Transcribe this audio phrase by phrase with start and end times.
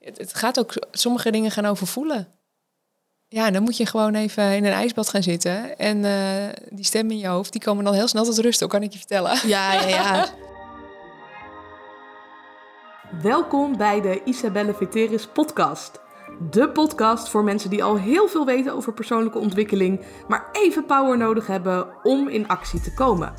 [0.00, 2.28] Het, het gaat ook, sommige dingen gaan over voelen.
[3.28, 5.78] Ja, dan moet je gewoon even in een ijsbad gaan zitten.
[5.78, 8.70] En eh, die stemmen in je hoofd, die komen dan heel snel tot rust, ook
[8.70, 9.48] kan ik je vertellen.
[9.48, 10.28] Ja, ja, ja.
[13.22, 16.00] Welkom bij de Isabelle Veteris podcast.
[16.50, 21.16] De podcast voor mensen die al heel veel weten over persoonlijke ontwikkeling, maar even power
[21.16, 23.34] nodig hebben om in actie te komen.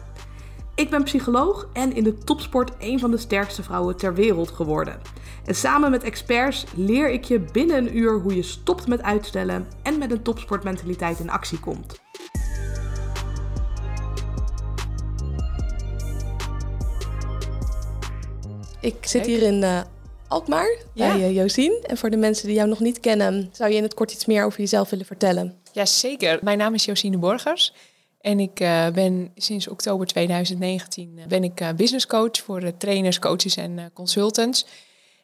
[0.82, 5.02] Ik ben psycholoog en in de topsport een van de sterkste vrouwen ter wereld geworden.
[5.46, 9.68] En samen met experts leer ik je binnen een uur hoe je stopt met uitstellen
[9.84, 12.00] en met een topsportmentaliteit in actie komt.
[18.80, 19.82] Ik zit hier in uh,
[20.28, 21.80] Alkmaar bij uh, Josien.
[21.84, 24.26] En voor de mensen die jou nog niet kennen, zou je in het kort iets
[24.26, 25.56] meer over jezelf willen vertellen?
[25.72, 26.40] Ja, zeker.
[26.42, 27.74] Mijn naam is Josine Borgers.
[28.22, 33.92] En ik uh, ben sinds oktober 2019 ben ik business coach voor trainers, coaches en
[33.94, 34.66] consultants.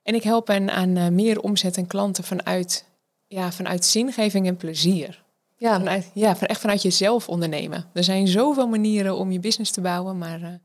[0.03, 2.85] En ik help hen aan meer omzet en klanten vanuit,
[3.27, 5.23] ja, vanuit zingeving en plezier.
[5.57, 5.77] Ja.
[5.77, 7.89] Vanuit, ja, van echt vanuit jezelf ondernemen.
[7.93, 10.61] Er zijn zoveel manieren om je business te bouwen, maar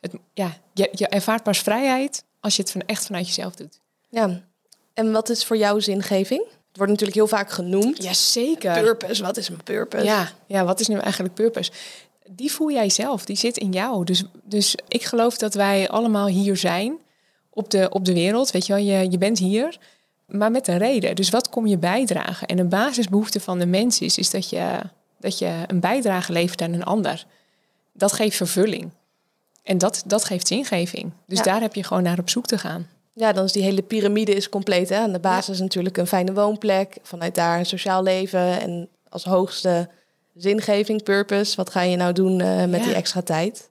[0.00, 3.80] het, ja, je, je ervaart pas vrijheid als je het van, echt vanuit jezelf doet.
[4.08, 4.42] Ja,
[4.94, 6.46] en wat is voor jou zingeving?
[6.74, 8.02] Het wordt natuurlijk heel vaak genoemd.
[8.02, 8.80] Jazeker.
[8.82, 10.04] Purpose, wat is een purpose?
[10.04, 11.70] Ja, ja, wat is nu eigenlijk purpose?
[12.30, 14.04] Die voel jij zelf, die zit in jou.
[14.04, 16.98] Dus, dus ik geloof dat wij allemaal hier zijn
[17.50, 18.50] op de, op de wereld.
[18.50, 19.78] Weet je wel, je, je bent hier,
[20.26, 21.16] maar met een reden.
[21.16, 22.46] Dus wat kom je bijdragen?
[22.48, 24.80] En een basisbehoefte van de mens is, is dat, je,
[25.18, 27.26] dat je een bijdrage levert aan een ander.
[27.92, 28.90] Dat geeft vervulling.
[29.62, 31.12] En dat, dat geeft zingeving.
[31.26, 32.88] Dus daar heb je gewoon naar op zoek te gaan.
[33.14, 34.88] Ja, dan is die hele piramide is compleet.
[34.88, 34.96] Hè?
[34.96, 36.96] Aan de basis natuurlijk een fijne woonplek.
[37.02, 38.60] Vanuit daar een sociaal leven.
[38.60, 39.88] En als hoogste
[40.34, 41.56] zingeving, purpose.
[41.56, 43.70] Wat ga je nou doen uh, met die extra tijd?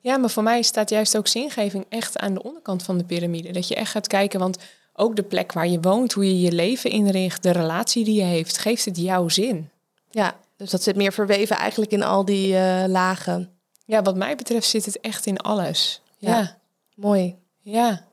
[0.00, 3.52] Ja, maar voor mij staat juist ook zingeving echt aan de onderkant van de piramide.
[3.52, 4.58] Dat je echt gaat kijken, want
[4.92, 8.24] ook de plek waar je woont, hoe je je leven inricht, de relatie die je
[8.24, 9.70] heeft, geeft het jouw zin.
[10.10, 13.50] Ja, dus dat zit meer verweven eigenlijk in al die uh, lagen.
[13.84, 16.02] Ja, wat mij betreft zit het echt in alles.
[16.18, 16.58] Ja.
[16.94, 17.36] Mooi.
[17.62, 18.07] Ja.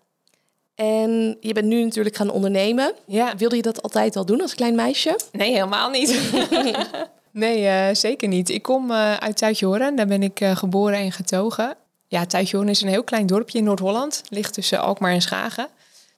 [0.76, 2.94] En je bent nu natuurlijk gaan ondernemen.
[3.06, 3.36] Ja.
[3.38, 5.20] Wilde je dat altijd al doen als klein meisje?
[5.32, 6.32] Nee, helemaal niet.
[7.32, 8.50] nee, uh, zeker niet.
[8.50, 9.96] Ik kom uh, uit Tuitjehoren.
[9.96, 11.76] Daar ben ik uh, geboren en getogen.
[12.08, 14.24] Ja, Tuitjehoren is een heel klein dorpje in Noord-Holland.
[14.30, 15.68] Ligt tussen Alkmaar en Schagen.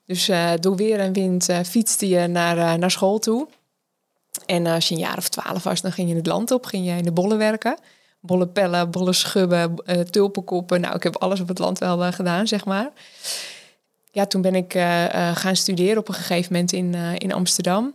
[0.06, 0.30] Dus
[0.60, 3.48] door weer en wind fietste je naar, naar school toe.
[4.46, 6.64] En als je een jaar of twaalf was, dan ging je het land op.
[6.64, 7.76] Ging je in de bollen werken
[8.20, 9.74] bolle pellen, bolle schubben,
[10.10, 10.80] tulpenkoppen.
[10.80, 12.90] Nou, ik heb alles op het land wel gedaan, zeg maar.
[14.18, 17.94] Ja, toen ben ik uh, gaan studeren op een gegeven moment in, in Amsterdam.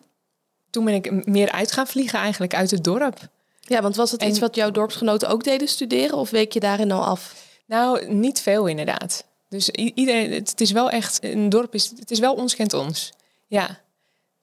[0.69, 3.19] Toen ben ik meer uit gaan vliegen eigenlijk uit het dorp.
[3.59, 6.91] Ja, want was het iets wat jouw dorpsgenoten ook deden studeren of week je daarin
[6.91, 7.35] al af?
[7.66, 9.25] Nou, niet veel inderdaad.
[9.50, 13.11] Dus iedereen, het is wel echt, een dorp is, het is wel ons kent ons.
[13.47, 13.79] Ja,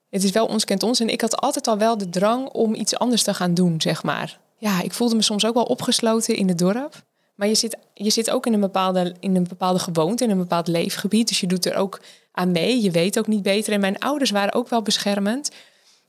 [0.09, 0.99] het is wel ons kent ons.
[0.99, 4.03] En ik had altijd al wel de drang om iets anders te gaan doen, zeg
[4.03, 7.03] maar ja, ik voelde me soms ook wel opgesloten in het dorp.
[7.41, 10.37] Maar je zit, je zit ook in een, bepaalde, in een bepaalde gewoonte, in een
[10.37, 11.27] bepaald leefgebied.
[11.27, 12.81] Dus je doet er ook aan mee.
[12.81, 13.73] Je weet ook niet beter.
[13.73, 15.51] En mijn ouders waren ook wel beschermend.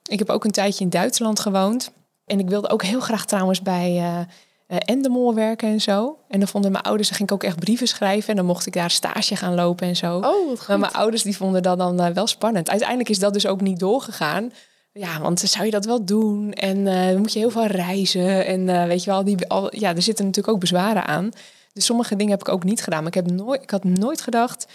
[0.09, 1.93] Ik heb ook een tijdje in Duitsland gewoond.
[2.27, 6.19] En ik wilde ook heel graag trouwens bij uh, Endemol werken en zo.
[6.29, 8.31] En dan vonden mijn ouders, dan ging ik ook echt brieven schrijven.
[8.31, 10.17] En dan mocht ik daar stage gaan lopen en zo.
[10.17, 10.69] Oh.
[10.69, 12.71] Maar mijn ouders die vonden dat dan uh, wel spannend.
[12.71, 14.53] Uiteindelijk is dat dus ook niet doorgegaan.
[14.93, 16.53] Ja, want zou je dat wel doen?
[16.53, 18.47] En uh, dan moet je heel veel reizen.
[18.47, 19.37] En uh, weet je wel, die,
[19.71, 21.31] ja, er zitten natuurlijk ook bezwaren aan.
[21.73, 22.99] Dus sommige dingen heb ik ook niet gedaan.
[22.99, 24.67] Maar ik, heb nooit, ik had nooit gedacht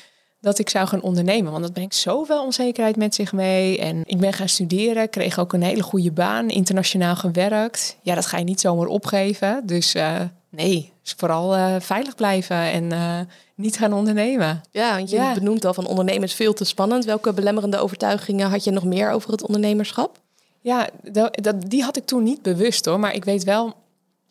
[0.41, 1.51] dat ik zou gaan ondernemen.
[1.51, 3.79] Want dat brengt zoveel onzekerheid met zich mee.
[3.79, 7.97] En ik ben gaan studeren, kreeg ook een hele goede baan, internationaal gewerkt.
[8.01, 9.61] Ja, dat ga je niet zomaar opgeven.
[9.65, 10.21] Dus uh,
[10.57, 13.19] nee, vooral uh, veilig blijven en uh,
[13.55, 14.61] niet gaan ondernemen.
[14.71, 15.33] Ja, want je ja.
[15.33, 17.05] benoemt al van ondernemen is veel te spannend.
[17.05, 20.19] Welke belemmerende overtuigingen had je nog meer over het ondernemerschap?
[20.61, 22.99] Ja, dat, dat, die had ik toen niet bewust hoor.
[22.99, 23.73] Maar ik weet wel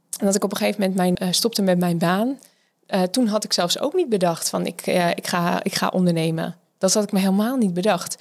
[0.08, 2.38] dat ik op een gegeven moment mijn, uh, stopte met mijn baan.
[3.10, 6.56] toen had ik zelfs ook niet bedacht van ik, ik, ga, ik ga ondernemen.
[6.78, 8.16] Dat had ik me helemaal niet bedacht.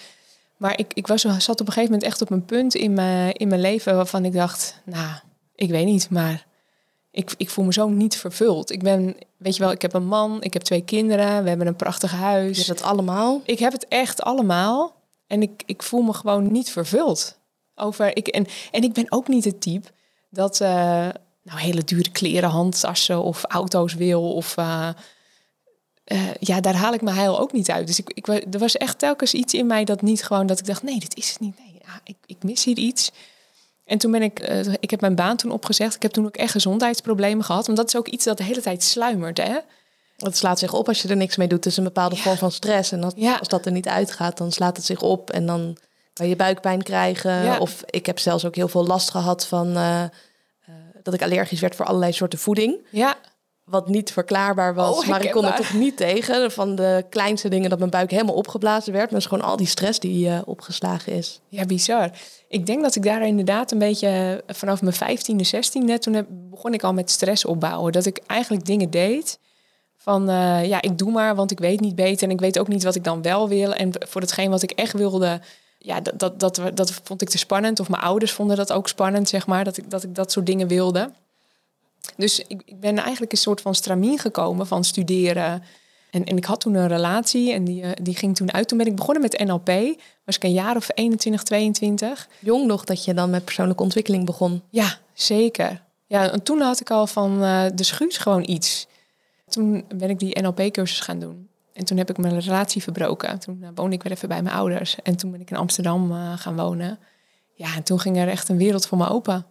[0.57, 3.33] Maar ik, ik was, zat op een gegeven moment echt op een punt in mijn,
[3.33, 5.13] in mijn leven waarvan ik dacht, nou,
[5.55, 6.45] ik weet niet, maar
[7.15, 8.71] ik, ik voel me zo niet vervuld.
[8.71, 11.67] Ik ben, weet je wel, ik heb een man, ik heb twee kinderen, we hebben
[11.67, 12.57] een prachtig huis.
[12.57, 13.41] Hebt het allemaal?
[13.45, 14.95] Ik heb het echt allemaal.
[15.27, 17.37] En ik, ik voel me gewoon niet vervuld.
[17.75, 19.87] Over, ik, en, en ik ben ook niet het type
[20.29, 20.69] dat uh,
[21.43, 24.33] nou, hele dure kleren, handtassen of auto's wil.
[24.33, 24.89] Of uh,
[26.05, 27.87] uh, ja, daar haal ik mijn heil ook niet uit.
[27.87, 30.65] Dus ik, ik, er was echt telkens iets in mij dat niet gewoon dat ik
[30.65, 31.57] dacht, nee, dit is het niet.
[31.57, 33.11] Nee, ja, ik, ik mis hier iets.
[33.85, 35.95] En toen ben ik, uh, ik heb mijn baan toen opgezegd.
[35.95, 37.65] Ik heb toen ook echt gezondheidsproblemen gehad.
[37.65, 39.37] Want dat is ook iets dat de hele tijd sluimert.
[39.37, 39.57] Hè?
[40.17, 41.63] Het slaat zich op als je er niks mee doet.
[41.63, 42.91] Het is een bepaalde vorm van stress.
[42.91, 45.29] En dat, als dat er niet uitgaat, dan slaat het zich op.
[45.29, 45.77] En dan
[46.13, 47.59] kan je buikpijn krijgen.
[47.59, 50.03] Of ik heb zelfs ook heel veel last gehad van uh,
[51.03, 52.87] dat ik allergisch werd voor allerlei soorten voeding.
[52.89, 53.17] Ja.
[53.65, 54.97] Wat niet verklaarbaar was.
[54.97, 56.51] Oh, maar ik kon er toch niet tegen.
[56.51, 59.11] Van de kleinste dingen dat mijn buik helemaal opgeblazen werd.
[59.11, 61.39] Maar is gewoon al die stress die uh, opgeslagen is.
[61.49, 62.09] Ja, bizar.
[62.47, 66.73] Ik denk dat ik daar inderdaad een beetje vanaf mijn 15e, 16e, toen heb, begon
[66.73, 67.91] ik al met stress opbouwen.
[67.91, 69.39] Dat ik eigenlijk dingen deed
[69.97, 70.25] van
[70.67, 72.95] ja, ik doe maar, want ik weet niet beter en ik weet ook niet wat
[72.95, 73.73] ik dan wel wil.
[73.73, 75.41] En voor hetgeen wat ik echt wilde,
[75.77, 77.79] ja, dat, dat, dat, dat vond ik te spannend.
[77.79, 80.45] Of mijn ouders vonden dat ook spannend, zeg maar, dat ik dat, ik dat soort
[80.45, 81.09] dingen wilde.
[82.17, 85.63] Dus ik, ik ben eigenlijk een soort van stramien gekomen van studeren.
[86.11, 88.67] En, en ik had toen een relatie en die, eh, die ging toen uit.
[88.67, 89.99] Toen ben ik begonnen met NLP.
[90.25, 92.27] Was ik een jaar of 21, 22.
[92.39, 94.61] Jong nog dat je dan met persoonlijke ontwikkeling begon.
[94.69, 95.83] Ja, zeker.
[96.07, 98.87] Ja, en toen had ik al van uh, de schuus gewoon iets.
[99.47, 101.49] Toen ben ik die NLP-cursus gaan doen.
[101.73, 103.39] En toen heb ik mijn relatie verbroken.
[103.39, 104.95] Toen uh, woonde ik weer even bij mijn ouders.
[105.03, 106.99] En toen ben ik in Amsterdam uh, gaan wonen.
[107.53, 109.45] Ja, en toen ging er echt een wereld voor me open.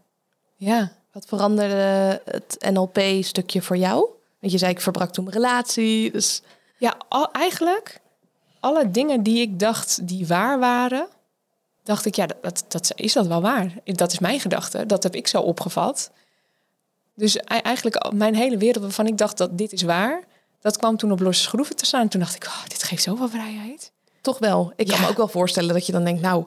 [0.57, 0.93] Ja.
[1.15, 4.09] Wat veranderde het NLP-stukje voor jou?
[4.41, 6.13] Want je zei, ik verbrak toen mijn relatie.
[6.13, 6.43] Dus...
[6.79, 8.01] Ja, al, eigenlijk
[8.61, 11.09] alle dingen die ik dacht die waar waren,
[11.83, 13.73] dacht ik, ja, dat, dat, is dat wel waar.
[13.85, 14.87] Dat is mijn gedachte.
[14.87, 16.11] Dat heb ik zo opgevat.
[17.15, 20.23] Dus eigenlijk mijn hele wereld waarvan ik dacht dat dit is waar,
[20.61, 22.09] dat kwam toen op losse schroeven te staan.
[22.09, 23.93] Toen dacht ik, oh, dit geeft zoveel vrijheid.
[24.21, 24.73] Toch wel.
[24.77, 26.45] Ik kan me ook wel voorstellen dat je dan denkt, nou,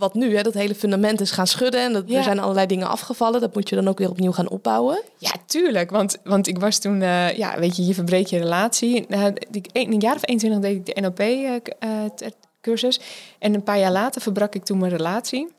[0.00, 0.36] wat nu?
[0.36, 0.42] Hè?
[0.42, 3.40] Dat hele fundament is gaan schudden en dat, er zijn allerlei dingen afgevallen.
[3.40, 5.02] Dat moet je dan ook weer opnieuw gaan opbouwen.
[5.18, 5.90] Ja, tuurlijk.
[5.90, 9.06] Want, want ik was toen, uh, ja, weet je, je verbreekt je relatie.
[9.08, 12.98] Uh, ik, een, jaar of 21 deed ik de NLP-cursus.
[12.98, 13.04] Eh,
[13.38, 15.52] en een paar jaar later verbrak ik toen mijn relatie.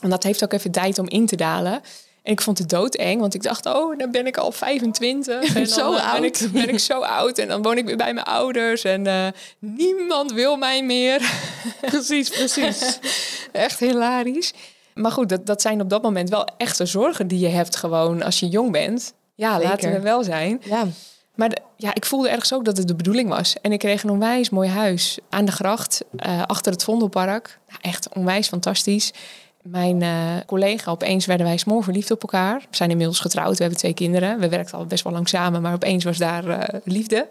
[0.00, 1.80] En dat heeft ook even tijd om in te dalen.
[2.22, 5.54] En ik vond het doodeng, want ik dacht, oh, dan ben ik al 25.
[5.56, 6.20] En zo dan, oud.
[6.20, 9.06] Ben ik, ben ik zo oud en dan woon ik weer bij mijn ouders en
[9.06, 9.26] uh,
[9.58, 11.32] niemand wil mij meer.
[11.80, 12.98] precies, precies.
[13.52, 14.52] Echt hilarisch.
[14.94, 18.22] Maar goed, dat, dat zijn op dat moment wel echte zorgen die je hebt gewoon
[18.22, 19.12] als je jong bent.
[19.34, 19.68] Ja, Zeker.
[19.68, 20.60] laten we wel zijn.
[20.64, 20.86] Ja.
[21.34, 23.56] Maar ja, ik voelde ergens ook dat het de bedoeling was.
[23.62, 27.58] En ik kreeg een onwijs mooi huis aan de gracht, uh, achter het Vondelpark.
[27.68, 29.12] Nou, echt onwijs fantastisch
[29.62, 32.60] mijn uh, collega, opeens werden wij smoor verliefd op elkaar.
[32.70, 34.38] We zijn inmiddels getrouwd, we hebben twee kinderen.
[34.38, 37.28] We werkten al best wel lang samen, maar opeens was daar uh, liefde.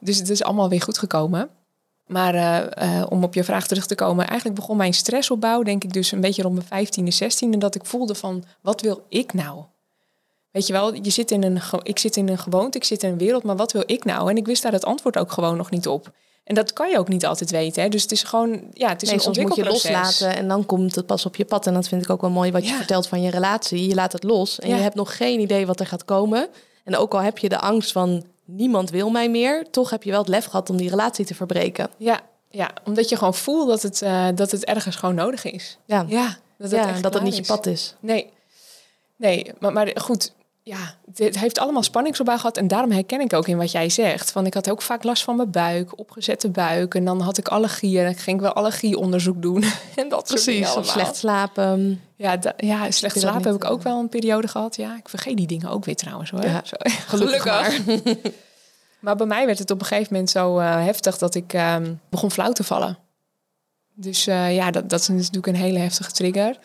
[0.00, 1.50] Dus het is allemaal weer goed gekomen.
[2.06, 2.34] Maar
[2.82, 6.12] uh, om op je vraag terug te komen, eigenlijk begon mijn stressopbouw, denk ik dus
[6.12, 9.64] een beetje rond mijn 15e, 16e, dat ik voelde van, wat wil ik nou?
[10.50, 13.10] Weet je wel, je zit in een, ik zit in een gewoonte, ik zit in
[13.10, 14.30] een wereld, maar wat wil ik nou?
[14.30, 16.12] En ik wist daar het antwoord ook gewoon nog niet op.
[16.44, 17.82] En dat kan je ook niet altijd weten.
[17.82, 17.88] Hè?
[17.88, 20.66] Dus het is gewoon, ja, het is nee, een soms moet je loslaten en dan
[20.66, 21.66] komt het pas op je pad.
[21.66, 23.88] En dat vind ik ook wel mooi wat je vertelt van je relatie.
[23.88, 26.48] Je laat het los en je hebt nog geen idee wat er gaat komen.
[26.84, 30.10] En ook al heb je de angst van niemand wil mij meer, toch heb je
[30.10, 31.90] wel het lef gehad om die relatie te verbreken.
[31.96, 35.78] Ja, ja omdat je gewoon voelt dat het, uh, dat het ergens gewoon nodig is.
[35.84, 37.94] Ja, ja dat het, ja, dat het niet je pad is.
[38.00, 38.30] Nee,
[39.16, 40.32] nee maar, maar goed,
[40.66, 42.56] ja, het heeft allemaal spanningsopbouw gehad.
[42.56, 44.32] En daarom herken ik ook in wat jij zegt.
[44.32, 46.94] Want ik had ook vaak last van mijn buik, opgezette buik.
[46.94, 47.98] En dan had ik allergieën.
[47.98, 49.64] En dan ging ik wel allergieonderzoek doen.
[49.96, 52.00] en dat Precies, of slecht slapen.
[52.16, 54.76] Ja, ja slecht slapen heb ik ook wel een periode gehad.
[54.76, 56.44] Ja, ik vergeet die dingen ook weer trouwens hoor.
[56.44, 56.76] Ja, zo,
[57.16, 57.44] gelukkig.
[57.44, 57.80] Maar.
[59.00, 59.16] maar.
[59.16, 61.76] bij mij werd het op een gegeven moment zo uh, heftig dat ik uh,
[62.08, 62.98] begon flauw te vallen.
[63.94, 66.58] Dus uh, ja, dat, dat is natuurlijk een hele heftige trigger.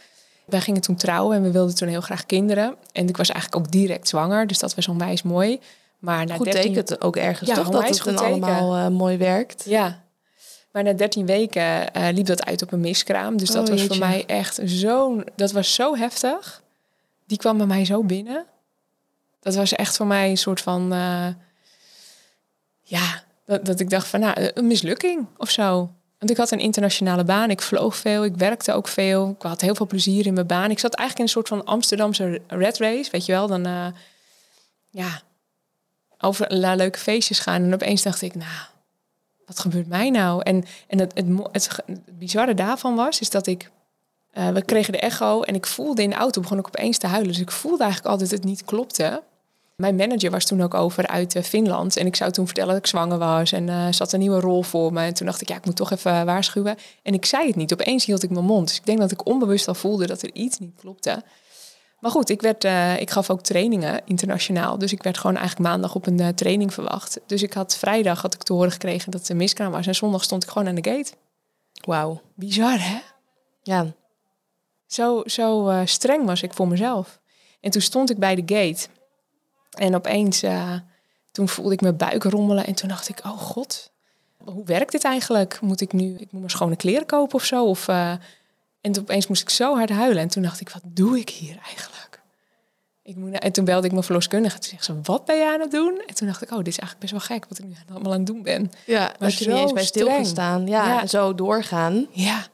[0.49, 2.75] Wij gingen toen trouwen en we wilden toen heel graag kinderen.
[2.91, 5.59] En ik was eigenlijk ook direct zwanger, dus dat was onwijs mooi.
[5.99, 6.73] Maar na goed 13...
[6.73, 9.63] tekent ook ergens ja, toch dat het dan allemaal uh, mooi werkt.
[9.65, 10.03] Ja,
[10.71, 13.37] maar na 13 weken uh, liep dat uit op een miskraam.
[13.37, 15.23] Dus dat oh, was voor mij echt zo...
[15.35, 16.63] Dat was zo heftig.
[17.25, 18.45] Die kwam bij mij zo binnen.
[19.39, 20.93] Dat was echt voor mij een soort van...
[20.93, 21.27] Uh,
[22.81, 25.89] ja, dat, dat ik dacht van, nou, een mislukking of zo.
[26.19, 29.29] Want ik had een internationale baan, ik vloog veel, ik werkte ook veel.
[29.29, 30.71] Ik had heel veel plezier in mijn baan.
[30.71, 33.47] Ik zat eigenlijk in een soort van Amsterdamse red race, weet je wel.
[33.47, 33.87] Dan, uh,
[34.89, 35.21] ja,
[36.17, 37.63] over naar leuke feestjes gaan.
[37.63, 38.67] En opeens dacht ik, nou,
[39.45, 40.41] wat gebeurt mij nou?
[40.43, 43.71] En, en het, het, bizarre daarvan was, is dat ik...
[44.33, 47.07] Uh, we kregen de echo en ik voelde in de auto, begon ik opeens te
[47.07, 47.31] huilen.
[47.31, 49.23] Dus ik voelde eigenlijk altijd dat het niet klopte.
[49.79, 51.97] Mijn manager was toen ook over uit uh, Finland.
[51.97, 53.51] En ik zou toen vertellen dat ik zwanger was.
[53.51, 55.01] En uh, zat een nieuwe rol voor me.
[55.01, 56.75] En toen dacht ik, ja, ik moet toch even waarschuwen.
[57.03, 57.73] En ik zei het niet.
[57.73, 58.67] Opeens hield ik mijn mond.
[58.67, 61.23] Dus ik denk dat ik onbewust al voelde dat er iets niet klopte.
[61.99, 64.77] Maar goed, ik, werd, uh, ik gaf ook trainingen internationaal.
[64.77, 67.19] Dus ik werd gewoon eigenlijk maandag op een training verwacht.
[67.25, 69.87] Dus ik had vrijdag had ik te horen gekregen dat het een miskraam was.
[69.87, 71.11] En zondag stond ik gewoon aan de gate.
[71.85, 72.21] Wauw.
[72.35, 72.97] Bizar, hè?
[73.63, 73.93] Ja.
[74.87, 77.19] Zo, zo streng was ik voor mezelf.
[77.61, 78.87] En toen stond ik bij de gate.
[79.77, 80.73] En opeens uh,
[81.31, 83.91] toen voelde ik mijn buik rommelen en toen dacht ik, oh god,
[84.37, 85.61] hoe werkt dit eigenlijk?
[85.61, 87.65] Moet ik nu, ik moet maar schone kleren kopen of zo?
[87.65, 88.11] Of, uh,
[88.81, 90.21] en toen opeens moest ik zo hard huilen.
[90.21, 92.21] En toen dacht ik, wat doe ik hier eigenlijk?
[93.03, 94.59] Ik moet, en toen belde ik mijn verloskundige.
[94.59, 96.03] Toen zei ze, wat ben jij aan het doen?
[96.07, 98.11] En toen dacht ik, oh, dit is eigenlijk best wel gek wat ik nu allemaal
[98.11, 98.71] aan het doen ben.
[98.85, 100.67] Ja, maar dat je niet eens bij stilgestaan.
[100.67, 102.07] Ja, ja, en zo doorgaan.
[102.11, 102.47] Ja.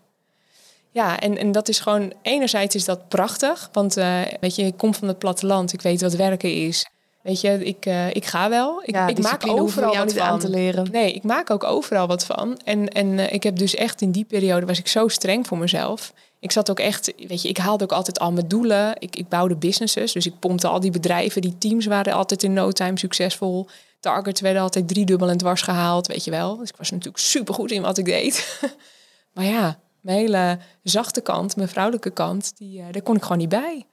[0.91, 3.69] Ja, en, en dat is gewoon, enerzijds is dat prachtig.
[3.71, 5.73] Want uh, weet je, ik kom van het platteland.
[5.73, 6.85] Ik weet wat werken is.
[7.25, 8.81] Weet je, ik, uh, ik ga wel.
[8.83, 10.21] Ik, ja, ik maak overal wat van.
[10.21, 10.87] aan te leren.
[10.91, 12.59] Nee, ik maak ook overal wat van.
[12.63, 15.57] En, en uh, ik heb dus echt in die periode was ik zo streng voor
[15.57, 16.13] mezelf.
[16.39, 18.95] Ik zat ook echt, weet je, ik haalde ook altijd al mijn doelen.
[18.99, 21.41] Ik, ik bouwde businesses, dus ik pompte al die bedrijven.
[21.41, 23.67] Die teams waren altijd in no time succesvol.
[23.99, 26.57] Targets werden altijd driedubbel en dwars gehaald, weet je wel.
[26.57, 28.59] Dus ik was natuurlijk super goed in wat ik deed.
[29.33, 33.37] maar ja, mijn hele zachte kant, mijn vrouwelijke kant, die, uh, daar kon ik gewoon
[33.37, 33.85] niet bij.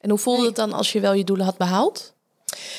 [0.00, 2.13] En hoe voelde het dan als je wel je doelen had behaald?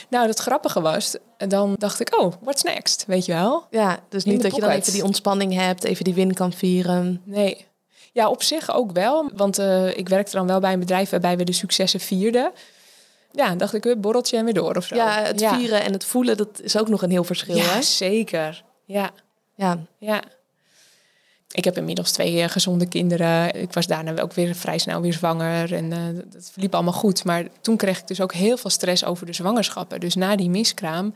[0.09, 3.03] Nou, het grappige was, dan dacht ik, oh, what's next?
[3.07, 3.65] Weet je wel?
[3.69, 7.21] Ja, dus niet dat je dan even die ontspanning hebt, even die win kan vieren.
[7.23, 7.65] Nee.
[8.11, 9.29] Ja, op zich ook wel.
[9.33, 12.51] Want uh, ik werkte dan wel bij een bedrijf waarbij we de successen vierden.
[13.31, 14.95] Ja, dacht ik, borreltje en weer door of zo.
[14.95, 17.81] Ja, het vieren en het voelen, dat is ook nog een heel verschil, ja, hè?
[17.81, 18.63] zeker.
[18.85, 19.11] Ja.
[19.55, 19.79] Ja.
[19.97, 20.21] Ja.
[21.55, 23.61] Ik heb inmiddels twee uh, gezonde kinderen.
[23.61, 25.73] Ik was daarna ook weer vrij snel weer zwanger.
[25.73, 27.23] En uh, dat verliep allemaal goed.
[27.23, 29.99] Maar toen kreeg ik dus ook heel veel stress over de zwangerschappen.
[29.99, 31.13] Dus na die miskraam,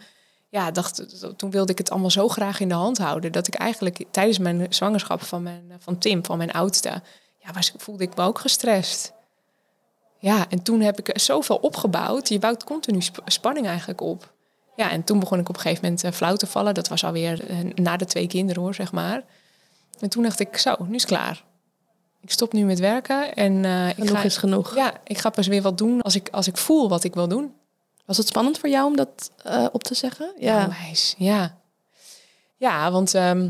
[0.49, 1.03] ja, dacht,
[1.37, 3.31] toen wilde ik het allemaal zo graag in de hand houden.
[3.31, 7.01] Dat ik eigenlijk tijdens mijn zwangerschap van, mijn, van Tim, van mijn oudste,
[7.37, 9.13] ja, voelde ik me ook gestrest.
[10.19, 12.29] Ja, en toen heb ik zoveel opgebouwd.
[12.29, 14.33] Je bouwt continu sp spanning eigenlijk op.
[14.75, 16.73] Ja, en toen begon ik op een gegeven moment flauw te vallen.
[16.73, 19.23] Dat was alweer na de twee kinderen hoor, zeg maar.
[19.99, 21.43] En toen dacht ik, zo, nu is het klaar.
[22.21, 24.75] Ik stop nu met werken en uh, ik ga, is genoeg.
[24.75, 27.27] Ja, ik ga pas weer wat doen als ik, als ik voel wat ik wil
[27.27, 27.53] doen.
[28.05, 30.31] Was het spannend voor jou om dat uh, op te zeggen?
[30.37, 31.57] Ja, wijs, ja.
[32.57, 33.41] Ja, want um,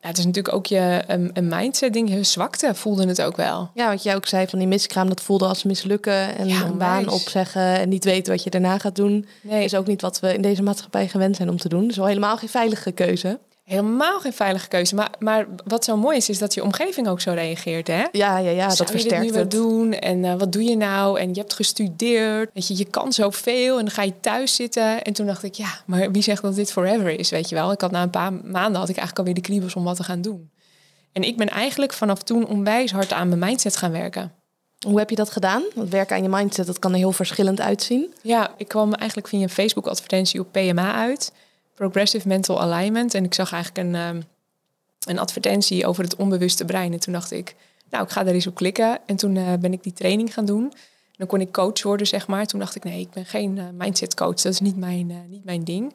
[0.00, 2.10] ja, het is natuurlijk ook je een mindset ding.
[2.10, 3.70] Je zwakte voelde het ook wel.
[3.74, 6.78] Ja, wat jij ook zei van die miskraam, dat voelde als mislukken en ja, een
[6.78, 9.26] baan opzeggen en niet weten wat je daarna gaat doen.
[9.42, 9.64] Nee.
[9.64, 11.86] Is ook niet wat we in deze maatschappij gewend zijn om te doen.
[11.86, 13.38] Dus wel helemaal geen veilige keuze
[13.72, 14.94] helemaal geen veilige keuze.
[14.94, 17.86] Maar, maar wat zo mooi is, is dat je omgeving ook zo reageert.
[17.86, 18.04] Hè?
[18.12, 19.50] Ja, ja, ja dat versterkt je het.
[19.50, 19.92] doen?
[19.92, 21.20] En uh, wat doe je nou?
[21.20, 22.50] En je hebt gestudeerd.
[22.54, 23.78] Weet je, je kan zoveel.
[23.78, 25.02] En dan ga je thuis zitten.
[25.02, 27.30] En toen dacht ik, ja, maar wie zegt dat dit forever is?
[27.30, 27.72] Weet je wel.
[27.72, 30.04] Ik had na een paar maanden had ik eigenlijk alweer de kriebels om wat te
[30.04, 30.50] gaan doen.
[31.12, 34.32] En ik ben eigenlijk vanaf toen onwijs hard aan mijn mindset gaan werken.
[34.86, 35.62] Hoe heb je dat gedaan?
[35.74, 38.14] Want werken aan je mindset, dat kan er heel verschillend uitzien.
[38.22, 41.32] Ja, ik kwam eigenlijk via een Facebook-advertentie op PMA uit.
[41.82, 43.14] Progressive Mental Alignment.
[43.14, 44.22] En ik zag eigenlijk een, um,
[45.06, 46.92] een advertentie over het onbewuste brein.
[46.92, 47.54] En toen dacht ik,
[47.90, 48.98] nou, ik ga daar eens op klikken.
[49.06, 50.72] En toen uh, ben ik die training gaan doen.
[51.16, 52.46] dan kon ik coach worden, zeg maar.
[52.46, 54.34] Toen dacht ik, nee, ik ben geen uh, mindset coach.
[54.34, 55.94] Dat is niet mijn, uh, niet mijn ding.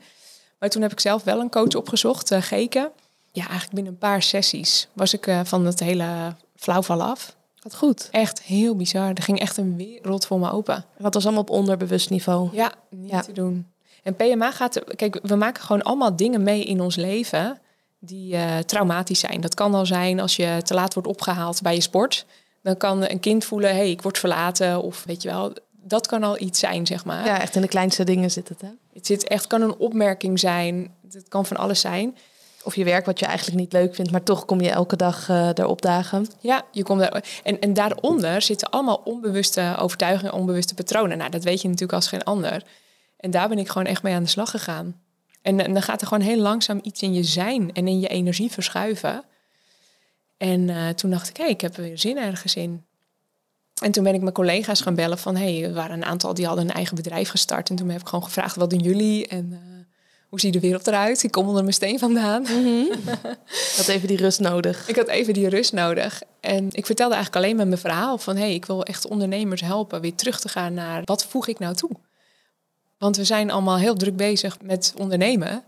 [0.59, 2.91] Maar toen heb ik zelf wel een coach opgezocht, Geke.
[3.31, 7.35] Ja, eigenlijk binnen een paar sessies was ik van het hele flauwval af.
[7.61, 8.07] Wat goed.
[8.11, 9.09] Echt heel bizar.
[9.13, 10.85] Er ging echt een wereld voor me open.
[10.97, 12.49] Wat was allemaal op onderbewust niveau?
[12.51, 13.21] Ja, niet ja.
[13.21, 13.65] te doen.
[14.03, 17.59] En PMA gaat, kijk, we maken gewoon allemaal dingen mee in ons leven
[17.99, 19.41] die uh, traumatisch zijn.
[19.41, 22.25] Dat kan al zijn als je te laat wordt opgehaald bij je sport.
[22.61, 24.81] Dan kan een kind voelen, hé, hey, ik word verlaten.
[24.81, 27.25] Of weet je wel, dat kan al iets zijn, zeg maar.
[27.25, 28.69] Ja, echt in de kleinste dingen zit het, hè?
[28.93, 30.95] Het zit echt, kan een opmerking zijn.
[31.11, 32.17] Het kan van alles zijn.
[32.63, 35.29] Of je werk wat je eigenlijk niet leuk vindt, maar toch kom je elke dag
[35.29, 36.27] uh, erop dagen.
[36.39, 37.23] Ja, je komt er.
[37.43, 41.17] En, en daaronder zitten allemaal onbewuste overtuigingen, onbewuste patronen.
[41.17, 42.63] Nou, dat weet je natuurlijk als geen ander.
[43.17, 45.01] En daar ben ik gewoon echt mee aan de slag gegaan.
[45.41, 48.07] En, en dan gaat er gewoon heel langzaam iets in je zijn en in je
[48.07, 49.23] energie verschuiven.
[50.37, 52.85] En uh, toen dacht ik, hé, hey, ik heb er weer zin ergens in.
[53.81, 56.33] En toen ben ik mijn collega's gaan bellen van, hé, hey, er waren een aantal
[56.33, 57.69] die hadden een eigen bedrijf gestart.
[57.69, 59.27] En toen heb ik gewoon gevraagd, wat doen jullie?
[59.27, 59.57] En uh,
[60.29, 61.23] hoe ziet de wereld eruit?
[61.23, 62.41] Ik kom onder mijn steen vandaan.
[62.41, 62.89] Mm -hmm.
[63.77, 64.87] had even die rust nodig.
[64.87, 66.21] Ik had even die rust nodig.
[66.39, 68.35] En ik vertelde eigenlijk alleen maar mijn verhaal van...
[68.35, 71.01] hé, hey, ik wil echt ondernemers helpen weer terug te gaan naar...
[71.03, 71.89] wat voeg ik nou toe?
[72.97, 75.63] Want we zijn allemaal heel druk bezig met ondernemen.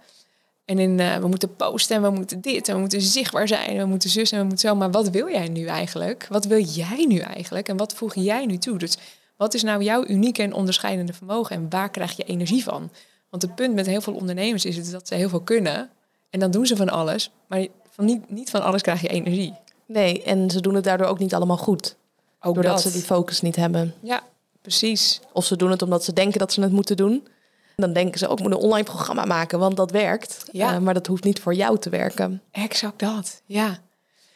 [0.65, 3.69] En in, uh, we moeten posten en we moeten dit en we moeten zichtbaar zijn
[3.69, 4.75] en we moeten zus en we moeten zo.
[4.75, 6.27] Maar wat wil jij nu eigenlijk?
[6.29, 7.67] Wat wil jij nu eigenlijk?
[7.67, 8.77] En wat voeg jij nu toe?
[8.77, 8.97] Dus
[9.37, 12.91] wat is nou jouw unieke en onderscheidende vermogen en waar krijg je energie van?
[13.29, 15.89] Want het punt met heel veel ondernemers is het dat ze heel veel kunnen.
[16.29, 19.53] En dan doen ze van alles, maar van niet, niet van alles krijg je energie.
[19.85, 21.95] Nee, en ze doen het daardoor ook niet allemaal goed.
[22.39, 22.81] Ook doordat dat.
[22.81, 23.93] ze die focus niet hebben.
[24.01, 24.23] Ja,
[24.61, 25.19] Precies.
[25.33, 27.27] Of ze doen het omdat ze denken dat ze het moeten doen.
[27.75, 30.45] Dan denken ze ook, moet een online programma maken, want dat werkt.
[30.51, 30.73] Ja.
[30.73, 32.41] Uh, maar dat hoeft niet voor jou te werken.
[32.51, 33.79] Exact dat, ja.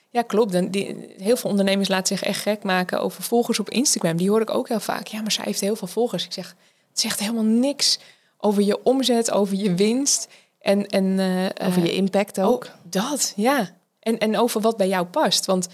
[0.10, 0.53] Ja, klopt.
[0.53, 4.18] En die, heel veel ondernemers laten zich echt gek maken over volgers op Instagram.
[4.18, 5.08] Die hoor ik ook heel vaak.
[5.08, 6.25] Ja, maar zij heeft heel veel volgers.
[6.25, 6.56] Ik zeg,
[6.89, 8.00] het zegt helemaal niks
[8.38, 10.27] over je omzet, over je winst.
[10.60, 12.63] En, en, eh, Over je eh, impact ook.
[12.65, 13.70] oh, dat, ja.
[14.00, 15.46] En, en over wat bij jou past.
[15.46, 15.74] Want eh,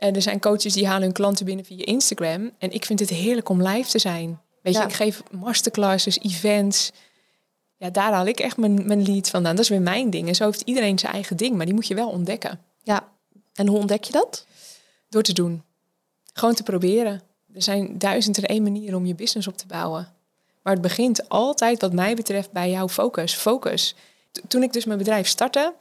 [0.00, 2.50] er zijn coaches die halen hun klanten binnen via Instagram.
[2.58, 4.40] En ik vind het heerlijk om live te zijn.
[4.62, 4.80] Weet Ja.
[4.80, 6.90] je, ik geef masterclasses, events.
[7.76, 9.54] Ja, daar haal ik echt mijn, mijn lead vandaan.
[9.56, 10.28] Dat is weer mijn ding.
[10.28, 11.56] En zo heeft iedereen zijn eigen ding.
[11.56, 12.60] Maar die moet je wel ontdekken.
[12.82, 13.08] Ja.
[13.54, 14.46] En hoe ontdek je dat?
[15.08, 15.62] Door te doen.
[16.32, 17.22] Gewoon te proberen.
[17.54, 20.08] Er zijn duizend en één manieren om je business op te bouwen.
[20.62, 23.34] Maar het begint altijd, wat mij betreft, bij jouw focus.
[23.34, 23.94] Focus.
[24.32, 25.74] T- Toen ik dus mijn bedrijf startte,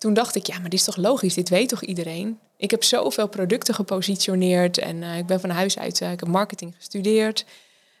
[0.00, 1.34] toen dacht ik, ja, maar dit is toch logisch?
[1.34, 2.38] Dit weet toch iedereen?
[2.56, 6.28] Ik heb zoveel producten gepositioneerd en eh, ik ben van huis uit, eh, ik heb
[6.28, 7.44] marketing gestudeerd.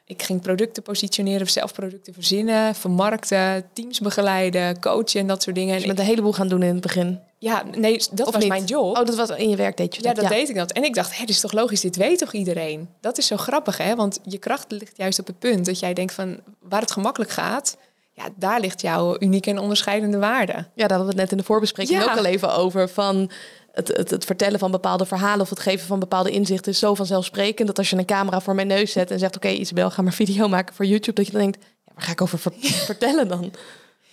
[0.04, 5.72] Ik ging producten positioneren, zelf producten verzinnen, vermarkten, teams begeleiden, coachen en dat soort dingen.
[5.74, 7.08] Dus En je bent een heleboel gaan doen in het begin.
[7.12, 8.48] ik- ja, nee, dat Of was niet?
[8.52, 8.96] mijn job.
[8.96, 10.22] Oh, dat was in je werk deed je Ja, dat.
[10.22, 10.72] dat deed ik dat.
[10.72, 12.88] En ik dacht, hé, dit is toch logisch, dit weet toch iedereen?
[13.00, 13.94] Dat is zo grappig, hè?
[13.94, 17.30] Want je kracht ligt juist op het punt dat jij denkt van waar het gemakkelijk
[17.30, 17.76] gaat,
[18.24, 20.52] ja, daar ligt jouw unieke en onderscheidende waarde.
[20.52, 22.10] Ja, daar hadden we het net in de voorbespreking Ja.
[22.10, 22.88] ook al even over.
[22.88, 23.30] Van
[23.72, 26.94] het, het, het vertellen van bepaalde verhalen of het geven van bepaalde inzichten is zo
[26.94, 30.02] vanzelfsprekend dat als je een camera voor mijn neus zet en zegt: Oké, Isabel, ga
[30.02, 32.52] maar video maken voor YouTube, dat je dan denkt: ja, waar ga ik over ver-
[32.92, 33.52] vertellen dan?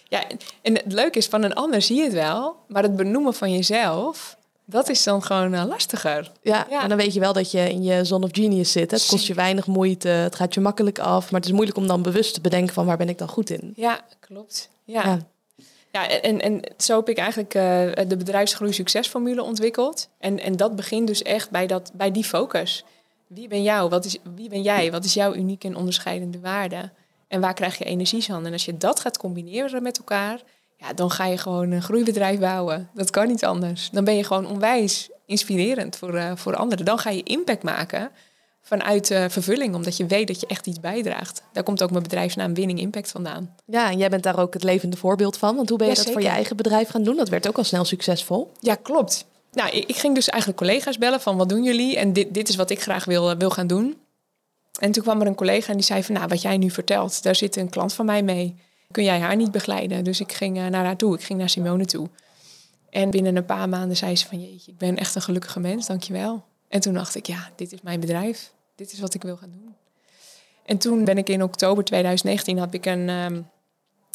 [0.10, 0.24] Ja,
[0.62, 3.52] en het leuke is, van een ander zie je het wel, maar het benoemen van
[3.52, 4.37] jezelf,
[4.70, 6.32] dat is dan gewoon eh, lastiger.
[6.42, 6.84] Ja, Ja.
[6.84, 8.92] en dan weet je wel dat je in je zone of genius zit.
[8.92, 11.88] Het kost je weinig moeite, het gaat je makkelijk af, maar het is moeilijk om
[11.88, 13.74] dan bewust te bedenken van waar ben ik dan goed in.
[13.76, 14.70] Ja, klopt.
[14.84, 15.04] Ja.
[15.06, 15.20] Ja.
[15.92, 20.10] Ja, en, en zo heb ik eigenlijk eh, de bedrijfsgroei succesformule ontwikkeld.
[20.20, 22.84] En, en dat begint dus echt bij, dat, bij die focus.
[23.28, 23.90] Wie ben jou?
[23.90, 24.92] Wat is, wie ben jij?
[24.92, 26.90] Wat is jouw unieke en onderscheidende waarde?
[27.28, 28.46] En waar krijg je energie van?
[28.46, 30.42] En als je dat gaat combineren met elkaar,
[30.78, 32.90] ja, dan ga je gewoon een groeibedrijf bouwen.
[32.94, 33.90] Dat kan niet anders.
[33.90, 36.86] Dan ben je gewoon onwijs inspirerend voor, eh, voor anderen.
[36.86, 38.12] Dan ga je impact maken
[38.68, 41.44] vanuit eh, vervulling, omdat je weet dat je echt iets bijdraagt.
[41.54, 43.56] Daar komt ook mijn bedrijfsnaam Winning Impact vandaan.
[43.66, 45.56] Ja, en jij bent daar ook het levende voorbeeld van.
[45.56, 47.16] Want hoe ben je Ja, dat voor je eigen bedrijf gaan doen?
[47.16, 48.52] Dat werd ook al snel succesvol.
[48.60, 49.26] Ja, klopt.
[49.52, 51.98] Nou, ik, ik ging dus eigenlijk collega's bellen van wat doen jullie?
[51.98, 53.98] En dit, dit is wat ik graag wil, eh, wil gaan doen.
[54.80, 57.24] En toen kwam er een collega en die zei van, nou, wat jij nu vertelt,
[57.24, 58.56] daar zit een klant van mij mee.
[58.92, 60.04] Kun jij haar niet begeleiden?
[60.04, 62.10] Dus ik ging eh, naar haar toe, ik ging naar Simone toe.
[62.90, 65.88] En binnen een paar maanden zei ze van, jeetje, ik ben echt een gelukkige mens,
[65.88, 66.44] dankjewel.
[66.68, 68.52] En toen dacht ik, ja, dit is mijn bedrijf.
[68.76, 69.76] Dit is wat ik wil gaan doen.
[70.66, 73.42] En toen ben ik in oktober 2019, had ik een ehm,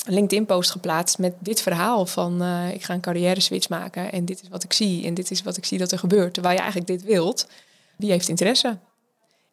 [0.06, 4.42] LinkedIn-post geplaatst met dit verhaal van eh, ik ga een carrière switch maken en dit
[4.42, 6.34] is wat ik zie en dit is wat ik zie dat er gebeurt.
[6.34, 7.48] Terwijl je eigenlijk dit wilt,
[7.96, 8.78] wie heeft interesse?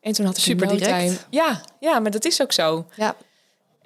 [0.01, 0.99] En toen had ik Super no direct.
[0.99, 2.85] time, ja, ja, maar dat is ook zo.
[2.95, 3.15] Ja,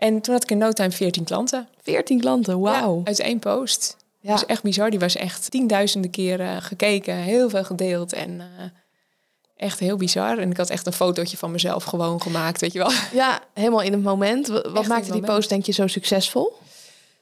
[0.04, 1.68] En toen had ik in no time 14 klanten.
[1.82, 2.98] 14 klanten, wauw.
[2.98, 3.98] Ja, uit één post.
[4.20, 4.30] Ja.
[4.30, 4.90] Dat is echt bizar.
[4.90, 8.66] Die was echt tienduizenden keren gekeken, heel veel gedeeld en eh,
[9.56, 10.38] echt heel bizar.
[10.38, 12.92] En ik had echt een fotootje van mezelf gewoon gemaakt, weet je wel.
[13.12, 14.48] Ja, helemaal in het moment.
[14.48, 15.26] Wat maakte die moment.
[15.26, 16.54] post, denk je, zo succesvol?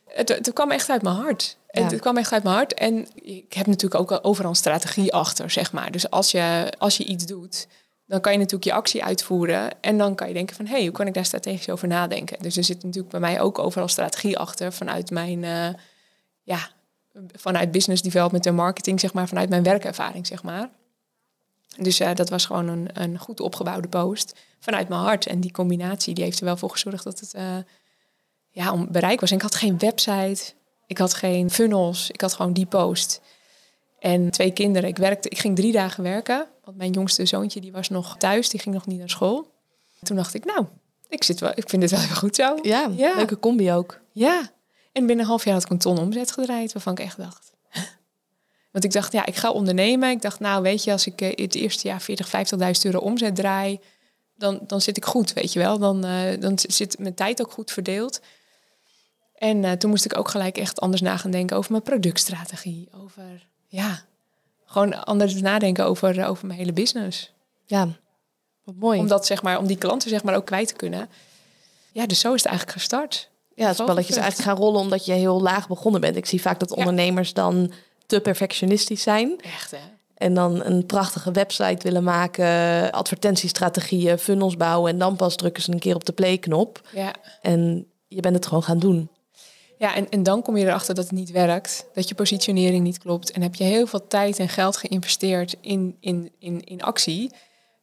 [0.08, 1.58] Het, het kwam echt uit mijn hart.
[1.72, 1.82] Ja.
[1.82, 2.74] Het, het kwam echt uit mijn hart.
[2.74, 5.92] En ik heb natuurlijk ook al overal een strategie achter, zeg maar.
[5.92, 7.68] Dus als je, als je iets doet,
[8.12, 9.82] dan kan je natuurlijk je actie uitvoeren.
[9.82, 12.40] En dan kan je denken van, hé, hey, hoe kan ik daar strategisch over nadenken?
[12.40, 15.70] Dus er zit natuurlijk bij mij ook overal strategie achter vanuit mijn, eh,
[16.42, 16.70] ja,
[17.34, 20.70] vanuit business development en marketing, zeg maar, vanuit mijn werkervaring, zeg maar.
[21.78, 25.26] Dus eh, dat was gewoon een, een goed opgebouwde post vanuit mijn hart.
[25.26, 27.58] En die combinatie die heeft er wel voor gezorgd dat het eh,
[28.50, 29.30] ja, om bereik was.
[29.30, 30.54] En ik had geen website,
[30.88, 33.22] ik had geen funnels, ik had gewoon die post.
[34.02, 34.90] En twee kinderen.
[34.90, 38.50] Ik, werkte, ik ging drie dagen werken, want mijn jongste zoontje die was nog thuis,
[38.50, 39.52] die ging nog niet naar school.
[40.04, 40.66] Toen dacht ik, nou,
[41.10, 42.58] ik, zit wel, ik vind het wel heel goed zo.
[42.62, 43.16] Ja, Ja.
[43.16, 44.00] leuke combi ook.
[44.12, 44.52] Ja.
[44.92, 47.54] En binnen een half jaar had ik een ton omzet gedraaid, waarvan ik echt dacht.
[48.72, 50.10] Want ik dacht, ja, ik ga ondernemen.
[50.10, 52.32] Ik dacht, nou, weet je, als ik eh, het eerste jaar 40, 50.000
[52.82, 53.80] euro omzet draai,
[54.36, 55.78] dan, dan zit ik goed, weet je wel.
[55.80, 58.22] Dan, eh, dan zit mijn tijd ook goed verdeeld.
[59.36, 62.90] En eh, toen moest ik ook gelijk echt anders na gaan denken over mijn productstrategie.
[63.04, 64.00] Over, ja,
[64.66, 67.32] gewoon anders nadenken over, eh, over mijn hele business.
[67.66, 67.88] Ja,
[68.64, 69.00] wat mooi.
[69.00, 71.10] Om dat, zeg maar, om die klanten zeg maar ook kwijt te kunnen.
[71.92, 73.30] Ja, dus zo is het eigenlijk gestart.
[73.56, 76.16] ja, het spelletje is eigenlijk gaan rollen omdat je heel laag begonnen bent.
[76.16, 76.76] Ik zie vaak dat Ja.
[76.76, 77.72] ondernemers dan
[78.06, 79.40] te perfectionistisch zijn.
[79.42, 79.78] Echt, hè?
[80.16, 84.92] En dan een prachtige website willen maken, advertentiestrategieën, funnels bouwen.
[84.92, 86.82] En dan pas drukken ze een keer op de play-knop.
[86.94, 87.14] Ja.
[87.42, 89.10] En je bent het gewoon gaan doen.
[89.82, 92.98] Ja, en, en dan kom je erachter dat het niet werkt, dat je positionering niet
[92.98, 93.32] klopt.
[93.32, 97.32] En heb je heel veel tijd en geld geïnvesteerd in, in, in, in actie.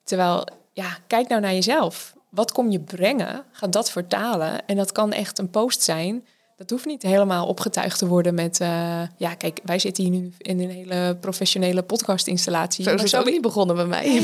[0.04, 2.14] Terwijl, ja, kijk nou naar jezelf.
[2.30, 3.44] Wat kom je brengen?
[3.52, 4.66] Ga dat vertalen.
[4.66, 6.26] En dat kan echt een post zijn.
[6.56, 8.60] Dat hoeft niet helemaal opgetuigd te worden met...
[8.60, 12.84] eh, ja, kijk, wij zitten hier nu in een hele professionele podcastinstallatie.
[12.84, 14.22] Zo is het ook niet begonnen bij mij.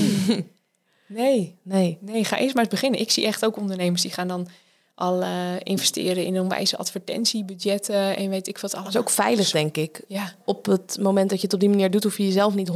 [1.06, 1.98] Nee, Nee.
[2.00, 3.00] Nee, ga eerst maar eens beginnen.
[3.00, 4.48] Ik zie echt ook ondernemers die gaan dan
[4.94, 5.30] al eh,
[5.62, 8.84] investeren in onwijze advertentiebudgetten en weet ik wat alles.
[8.84, 10.00] Dat is ook veilig, denk ik.
[10.08, 12.68] Ja, Op het moment dat je het op die manier doet, hoef je jezelf niet
[12.70, 12.72] 100%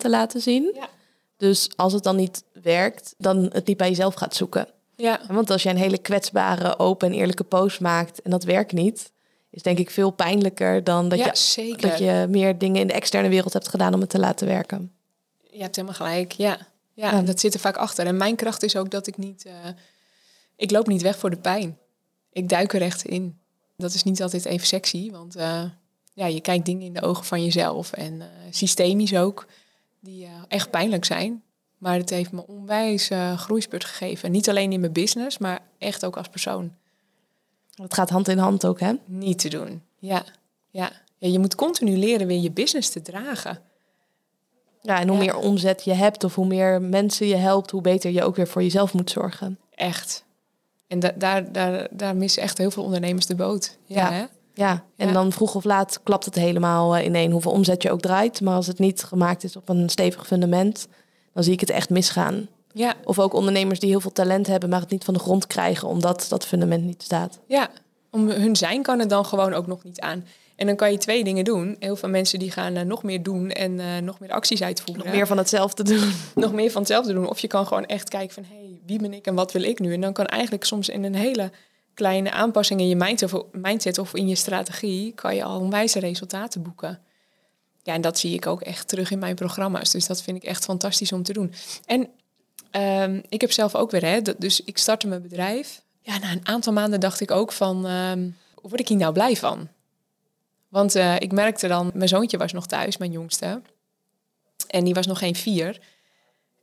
[0.00, 0.72] te laten zien.
[0.74, 0.88] Ja.
[1.36, 4.68] Dus als het dan niet werkt, dan het niet bij jezelf gaat zoeken.
[4.96, 8.72] ja, Want als jij een hele kwetsbare, open en eerlijke post maakt en dat werkt
[8.72, 9.10] niet,
[9.50, 11.88] is denk ik veel pijnlijker dan dat, ja je, zeker.
[11.90, 14.92] dat je meer dingen in de externe wereld hebt gedaan om het te laten werken.
[15.50, 16.58] Je hebt helemaal gelijk, ja.
[16.94, 17.22] Ja, Ja.
[17.22, 18.06] dat zit er vaak achter.
[18.06, 19.44] En mijn kracht is ook dat ik niet...
[19.44, 19.52] eh,
[20.58, 21.78] ik loop niet weg voor de pijn.
[22.32, 23.38] Ik duik er echt in.
[23.76, 25.64] Dat is niet altijd even sexy, want eh,
[26.14, 27.92] ja, je kijkt dingen in de ogen van jezelf.
[27.92, 29.46] En eh, systemisch ook,
[30.00, 31.42] die eh, echt pijnlijk zijn.
[31.78, 34.30] Maar het heeft me onwijs groeispurt gegeven.
[34.30, 36.74] Niet alleen in mijn business, maar echt ook als persoon.
[37.74, 38.92] Het gaat hand in hand ook, hè?
[39.04, 39.82] Niet te doen.
[39.98, 40.24] Ja,
[40.70, 40.92] ja.
[41.16, 43.60] ja je moet continu leren weer je business te dragen.
[44.82, 45.24] Ja, en hoe Ja.
[45.24, 48.48] meer omzet je hebt of hoe meer mensen je helpt, hoe beter je ook weer
[48.48, 49.58] voor jezelf moet zorgen.
[49.74, 50.24] Echt.
[50.88, 53.76] En da daar, daar, daar missen echt heel veel ondernemers de boot.
[53.84, 54.12] Ja, Ja.
[54.12, 54.24] Hè?
[54.54, 55.12] Ja, en Ja.
[55.12, 58.40] dan vroeg of laat klapt het helemaal eh, ineen hoeveel omzet je ook draait.
[58.40, 60.88] Maar als het niet gemaakt is op een stevig fundament,
[61.32, 62.48] dan zie ik het echt misgaan.
[62.72, 65.46] ja, Of ook ondernemers die heel veel talent hebben, maar het niet van de grond
[65.46, 67.38] krijgen omdat dat fundament niet staat.
[67.46, 67.68] ja.
[68.10, 70.24] Om hun zijn kan het dan gewoon ook nog niet aan.
[70.58, 71.76] En dan kan je twee dingen doen.
[71.78, 75.04] Heel veel mensen die gaan eh, nog meer doen en eh, nog meer acties uitvoeren.
[75.04, 76.12] Nog meer van hetzelfde doen.
[76.44, 77.28] nog meer van hetzelfde doen.
[77.28, 79.62] Of je kan gewoon echt kijken van, hé, hey, wie ben ik en wat wil
[79.62, 79.92] ik nu?
[79.94, 81.50] En dan kan eigenlijk soms in een hele
[81.94, 85.98] kleine aanpassing in je mindset of, mindset of in je strategie, kan je al onwijze
[85.98, 86.98] resultaten boeken.
[87.82, 89.90] Ja, en dat zie ik ook echt terug in mijn programma's.
[89.90, 91.52] Dus dat vind ik echt fantastisch om te doen.
[91.86, 92.08] En
[92.70, 95.82] ehm, ik heb zelf ook weer, hè, dat- dus ik startte mijn bedrijf.
[96.02, 98.28] Ja, na een aantal maanden dacht ik ook van, ehm,
[98.62, 99.68] word ik hier nou blij van?
[100.68, 103.62] Want eh, ik merkte dan, mijn zoontje was nog thuis, mijn jongste.
[104.66, 105.80] En die was nog geen vier.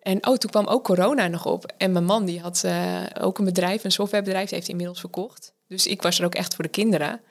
[0.02, 1.74] En oh, toen kwam ook corona nog op.
[1.78, 5.00] En mijn man die had eh, ook een bedrijf, een softwarebedrijf, die heeft hij inmiddels
[5.00, 5.54] verkocht.
[5.68, 7.22] Dus ik was er ook echt voor de kinderen.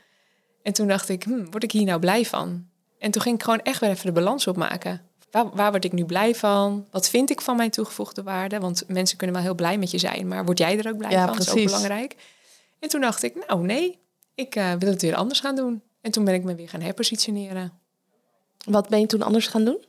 [0.62, 2.66] En toen dacht ik, hm, word ik hier nou blij van?
[2.98, 5.02] En toen ging ik gewoon echt weer even de balans opmaken.
[5.30, 6.86] Waar, waar word ik nu blij van?
[6.90, 8.58] Wat vind ik van mijn toegevoegde waarde?
[8.58, 11.10] Want mensen kunnen wel heel blij met je zijn, maar word jij er ook blij
[11.10, 11.26] Ja, van?
[11.26, 11.72] Dat is ook precies.
[11.72, 12.16] belangrijk.
[12.78, 13.98] En toen dacht ik, nou nee,
[14.34, 15.82] ik eh, wil het weer anders gaan doen.
[16.04, 17.72] En toen ben ik me weer gaan herpositioneren.
[18.64, 19.84] Wat ben je toen anders gaan doen?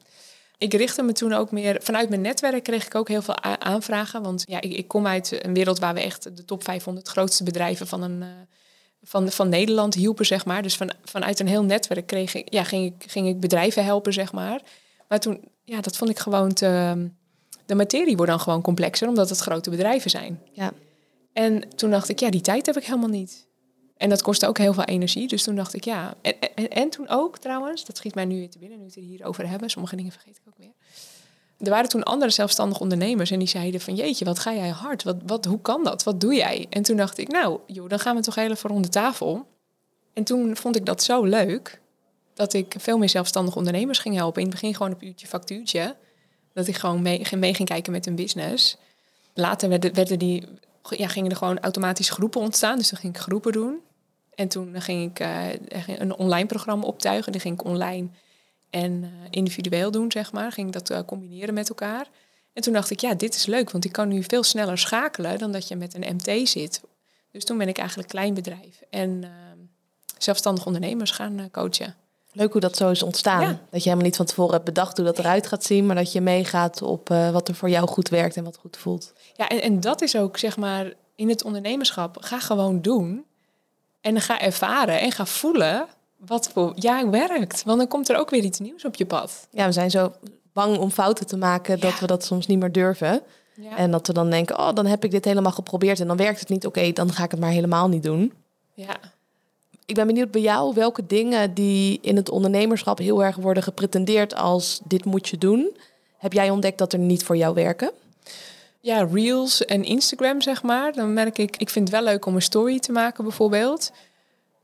[0.57, 1.77] Ik richtte me toen ook meer...
[1.81, 4.21] Vanuit mijn netwerk kreeg ik ook heel veel aanvragen.
[4.21, 7.43] Want ja, ik, ik kom uit een wereld waar we echt de top 500 grootste
[7.43, 8.27] bedrijven van, een, eh,
[9.03, 10.61] van, van Nederland hielpen, zeg maar.
[10.61, 14.13] Dus van, vanuit een heel netwerk kreeg ik, ja, ging, ik, ging ik bedrijven helpen,
[14.13, 14.61] zeg maar.
[15.07, 17.09] Maar toen, ja, dat vond ik gewoon te...
[17.65, 20.41] De materie wordt dan gewoon complexer, omdat het grote bedrijven zijn.
[20.51, 20.71] Ja.
[21.33, 23.44] En toen dacht ik, ja, die tijd heb ik helemaal niet.
[23.97, 25.27] En dat kostte ook heel veel energie.
[25.27, 26.13] Dus toen dacht ik, ja.
[26.21, 28.89] En, en, en toen ook trouwens, dat schiet mij nu weer te binnen, nu we
[28.89, 29.69] het er hierover hebben.
[29.69, 30.73] Sommige dingen vergeet ik ook weer.
[31.57, 35.03] Er waren toen andere zelfstandige ondernemers en die zeiden van jeetje, wat ga jij hard?
[35.03, 36.03] Wat, wat, hoe kan dat?
[36.03, 36.65] Wat doe jij?
[36.69, 39.47] En toen dacht ik, nou joh, dan gaan we toch heel even rond de tafel.
[40.13, 41.81] En toen vond ik dat zo leuk
[42.33, 44.41] dat ik veel meer zelfstandige ondernemers ging helpen.
[44.41, 45.95] In het begin gewoon op uurtje factuurtje.
[46.53, 48.77] Dat ik gewoon mee, mee ging kijken met hun business.
[49.33, 50.43] Later werden, werden die,
[50.89, 52.77] ja, gingen er gewoon automatisch groepen ontstaan.
[52.77, 53.79] Dus dan ging ik groepen doen.
[54.35, 57.31] En toen ging ik eh, een online programma optuigen.
[57.31, 58.07] Die ging ik online
[58.69, 60.51] en eh, individueel doen, zeg maar.
[60.51, 62.07] Ging dat eh, combineren met elkaar.
[62.53, 65.37] En toen dacht ik, ja, dit is leuk, want ik kan nu veel sneller schakelen
[65.37, 66.81] dan dat je met een MT zit.
[67.31, 69.23] Dus toen ben ik eigenlijk klein bedrijf en
[70.17, 71.95] zelfstandig ondernemers gaan coachen.
[72.35, 73.41] Leuk hoe dat zo is ontstaan.
[73.41, 73.47] Ja.
[73.47, 76.11] Dat je helemaal niet van tevoren hebt bedacht hoe dat eruit gaat zien, maar dat
[76.11, 79.13] je meegaat op uh, wat er voor jou goed werkt en wat goed voelt.
[79.33, 82.17] Ja, en, en dat is ook, zeg maar, in het ondernemerschap.
[82.19, 83.25] Ga gewoon doen
[84.01, 85.85] en ga ervaren en ga voelen
[86.17, 87.63] wat voor jou werkt.
[87.63, 89.47] Want dan komt er ook weer iets nieuws op je pad.
[89.51, 90.11] Ja, we zijn zo
[90.53, 91.99] bang om fouten te maken dat Ja.
[91.99, 93.21] we dat soms niet meer durven.
[93.55, 93.77] Ja.
[93.77, 96.39] En dat we dan denken, oh, dan heb ik dit helemaal geprobeerd en dan werkt
[96.39, 96.65] het niet.
[96.65, 98.33] Oké, dan ga ik het maar helemaal niet doen.
[98.73, 98.95] ja.
[99.85, 104.35] Ik ben benieuwd bij jou welke dingen die in het ondernemerschap heel erg worden gepretendeerd
[104.35, 105.77] als dit moet je doen.
[106.17, 107.91] Heb jij ontdekt dat er niet voor jou werken?
[108.85, 110.93] ja, Reels en Instagram, zeg maar.
[110.93, 113.91] Dan merk ik, ik vind het wel leuk om een story te maken, bijvoorbeeld.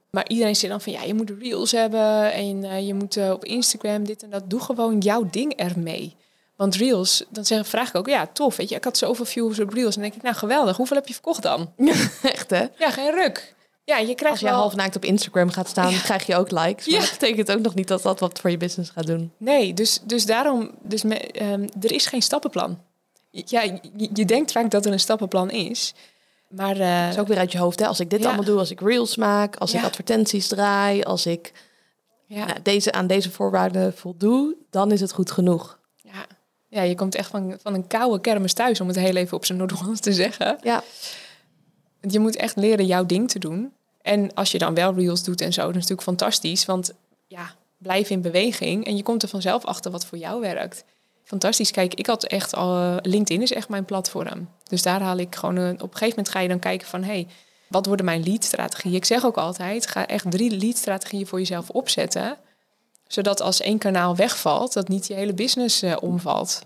[0.10, 3.32] Maar iedereen zegt dan van, ja, je moet Reels hebben en uh, je moet uh,
[3.32, 4.50] op Instagram dit en dat.
[4.50, 6.16] Doe gewoon jouw ding ermee.
[6.56, 8.76] Want Reels, dan zeg, vraag ik ook, ja, tof, weet je.
[8.76, 9.96] Ik had zoveel views op Reels.
[9.96, 10.78] En dan denk ik, nou, geweldig.
[10.78, 11.72] Hoeveel heb je verkocht dan?
[12.22, 12.66] Echt, hè?
[12.78, 13.56] Ja, geen ruk.
[13.84, 14.56] Ja, je krijgt Als je wel...
[14.56, 16.00] half naakt op Instagram gaat staan, Ja.
[16.00, 16.86] krijg je ook likes.
[16.88, 17.00] Maar Ja.
[17.02, 19.32] dat betekent ook nog niet dat dat wat voor je business gaat doen.
[19.38, 22.80] Nee, dus, dus daarom, dus me, um, er is geen stappenplan.
[23.30, 23.80] Ja, je,
[24.13, 25.94] je, denkt vaak dat er een stappenplan is.
[26.50, 27.80] Maar uh, Dat is ook weer uit je hoofd.
[27.80, 27.88] Hè?
[27.88, 28.26] Als ik dit Ja.
[28.26, 31.52] allemaal doe, als ik reels maak, als ik advertenties draai, als ik
[32.26, 35.80] ja, nou, deze, aan deze voorwaarden voldoe, dan is het goed genoeg.
[35.96, 36.26] ja,
[36.67, 39.46] ja, je komt echt van, van een koude kermis thuis, om het heel even op
[39.46, 40.58] zijn Noord-Hollands te zeggen.
[40.63, 40.84] Ja,
[42.02, 43.74] je moet echt leren jouw ding te doen.
[44.02, 46.66] En als je dan wel reels doet en zo, dat is natuurlijk fantastisch.
[46.66, 46.94] Want
[47.28, 50.84] ja, blijf in beweging en je komt er vanzelf achter wat voor jou werkt.
[51.24, 51.72] Fantastisch.
[51.72, 52.78] Kijk, ik had echt al.
[52.78, 54.50] eh, LinkedIn is echt mijn platform.
[54.64, 55.56] Dus daar haal ik gewoon.
[55.56, 57.28] Een, op een gegeven moment ga je dan kijken van hey,
[57.68, 58.96] wat worden mijn lead-strategieën?
[58.96, 62.38] Ik zeg ook altijd: ga echt drie lead-strategieën voor jezelf opzetten.
[63.08, 66.62] Zodat als één kanaal wegvalt, dat niet je hele business eh, omvalt.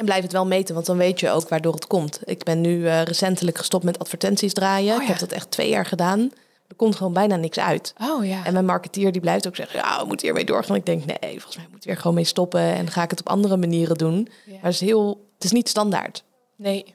[0.00, 2.20] En blijf het wel meten, want dan weet je ook waardoor het komt.
[2.24, 4.94] Ik ben nu eh, recentelijk gestopt met advertenties draaien.
[4.96, 6.20] Oh Ik heb dat echt twee jaar gedaan.
[6.68, 7.94] Er komt gewoon bijna niks uit.
[8.02, 8.44] Oh ja.
[8.44, 10.76] En mijn marketeer die blijft ook zeggen, ja, we moeten hiermee doorgaan.
[10.76, 12.60] Ik denk, nee, volgens mij moet we er gewoon mee stoppen.
[12.60, 14.28] En ga ik het op andere manieren doen.
[14.46, 14.52] Ja.
[14.52, 16.24] Maar het is, heel, het is niet standaard.
[16.56, 16.94] Nee.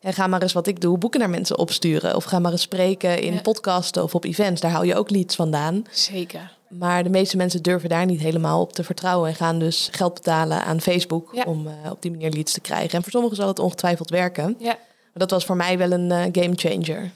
[0.00, 2.16] En ga maar eens wat ik doe, boeken naar mensen opsturen.
[2.16, 3.40] Of ga maar eens spreken in Ja.
[3.40, 4.60] podcasten of op events.
[4.60, 5.84] Daar hou je ook leads vandaan.
[5.90, 6.56] Zeker.
[6.78, 9.28] Maar de meeste mensen durven daar niet helemaal op te vertrouwen.
[9.28, 11.44] En gaan dus geld betalen aan Facebook Ja.
[11.46, 12.90] om eh, op die manier leads te krijgen.
[12.96, 14.56] En voor sommigen zal het ongetwijfeld werken.
[14.58, 14.66] Ja.
[14.66, 17.10] Maar dat was voor mij wel een eh, game changer.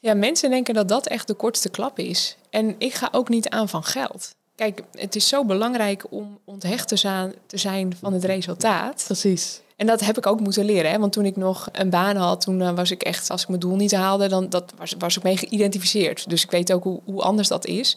[0.00, 2.36] Ja, mensen denken dat dat echt de kortste klap is.
[2.50, 4.34] En ik ga ook niet aan van geld.
[4.54, 9.02] Kijk, het is zo belangrijk om onthecht te zijn, te zijn van het resultaat.
[9.06, 9.60] Precies.
[9.76, 10.90] En dat heb ik ook moeten leren.
[10.90, 10.98] Hè?
[10.98, 13.60] Want toen ik nog een baan had, toen eh, was ik echt, als ik mijn
[13.60, 16.28] doel niet haalde, dan dat was, was ik mee geïdentificeerd.
[16.30, 17.96] Dus ik weet ook hoe, hoe anders dat is.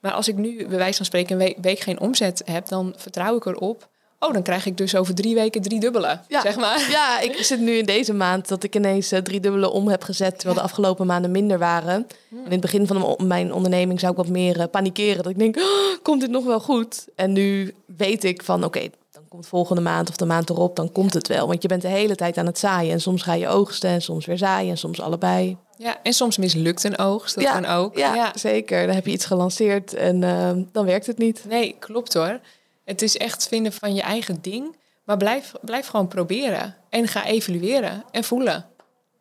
[0.00, 3.36] Maar als ik nu bij wijze van spreken een week, geen omzet heb, dan vertrouw
[3.36, 3.88] ik erop.
[4.20, 6.40] Oh, dan krijg ik dus over drie weken drie dubbele, Ja.
[6.40, 6.86] zeg maar.
[6.90, 10.02] Ja, ik zit nu in deze maand dat ik ineens eh, drie dubbele om heb
[10.02, 11.94] gezet, terwijl de afgelopen maanden minder waren.
[12.30, 15.22] En in het begin van mijn onderneming zou ik wat meer eh, panikeren.
[15.22, 15.62] Dat ik denk, "Oh,
[16.02, 17.06] komt dit nog wel goed?
[17.14, 18.80] En nu weet ik van, oké,
[19.12, 21.46] dan komt volgende maand of de maand erop, dan komt het wel.
[21.46, 22.92] Want je bent de hele tijd aan het zaaien.
[22.92, 25.56] En soms ga je oogsten en soms weer zaaien en soms allebei.
[25.78, 27.96] Ja, en soms mislukt een oogst, dat ja, kan ook.
[27.96, 28.86] Ja, zeker.
[28.86, 31.44] Dan heb je iets gelanceerd en eh, dan werkt het niet.
[31.48, 32.40] Nee, klopt hoor.
[32.84, 34.76] Het is echt vinden van je eigen ding.
[35.04, 36.76] Maar blijf, blijf gewoon proberen.
[36.88, 38.66] En ga evalueren en voelen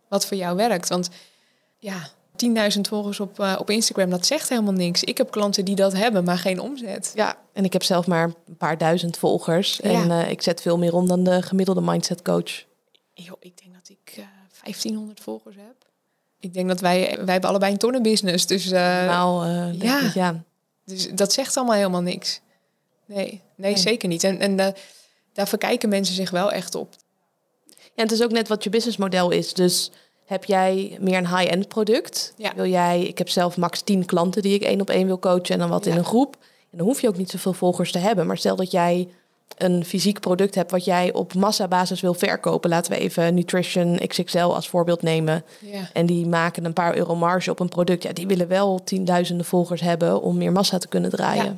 [0.09, 0.89] wat voor jou werkt.
[0.89, 1.09] Want
[1.77, 2.09] ja,
[2.45, 5.03] 10.000 volgers op, eh, op Instagram, dat zegt helemaal niks.
[5.03, 7.11] Ik heb klanten die dat hebben, maar geen omzet.
[7.15, 9.79] Ja, en ik heb zelf maar een paar duizend volgers.
[9.83, 9.89] Ja.
[9.89, 12.65] En eh, ik zet veel meer om dan de gemiddelde mindset coach.
[13.13, 14.23] Yo, ik denk dat ik eh
[14.63, 15.86] 1500 volgers heb.
[16.39, 18.45] Ik denk dat wij, wij hebben allebei een tonnenbusiness.
[18.45, 19.47] Dus, eh, nou,
[19.79, 19.99] ja.
[20.01, 20.43] ik, ja.
[20.85, 22.41] dus dat zegt allemaal helemaal niks.
[23.05, 23.77] Nee, nee, Nee.
[23.77, 24.23] zeker niet.
[24.23, 24.67] En, en eh,
[25.33, 26.95] daar verkijken mensen zich wel echt op.
[27.95, 29.53] En het is ook net wat je businessmodel is.
[29.53, 29.91] Dus
[30.25, 32.33] heb jij meer een high-end product?
[32.37, 32.55] Ja.
[32.55, 35.49] Wil jij, ik heb zelf max 10 klanten die ik één op één wil coachen
[35.53, 35.97] en dan wat in Ja.
[35.97, 36.37] een groep.
[36.71, 38.27] En dan hoef je ook niet zoveel volgers te hebben.
[38.27, 39.07] Maar stel dat jij
[39.57, 42.69] een fysiek product hebt wat jij op massabasis wil verkopen.
[42.69, 45.43] Laten we even Nutrition XXL als voorbeeld nemen.
[45.59, 45.89] Ja.
[45.93, 48.03] En die maken een paar euro marge op een product.
[48.03, 51.43] Ja, die willen wel tienduizenden volgers hebben om meer massa te kunnen draaien.
[51.43, 51.57] Ja.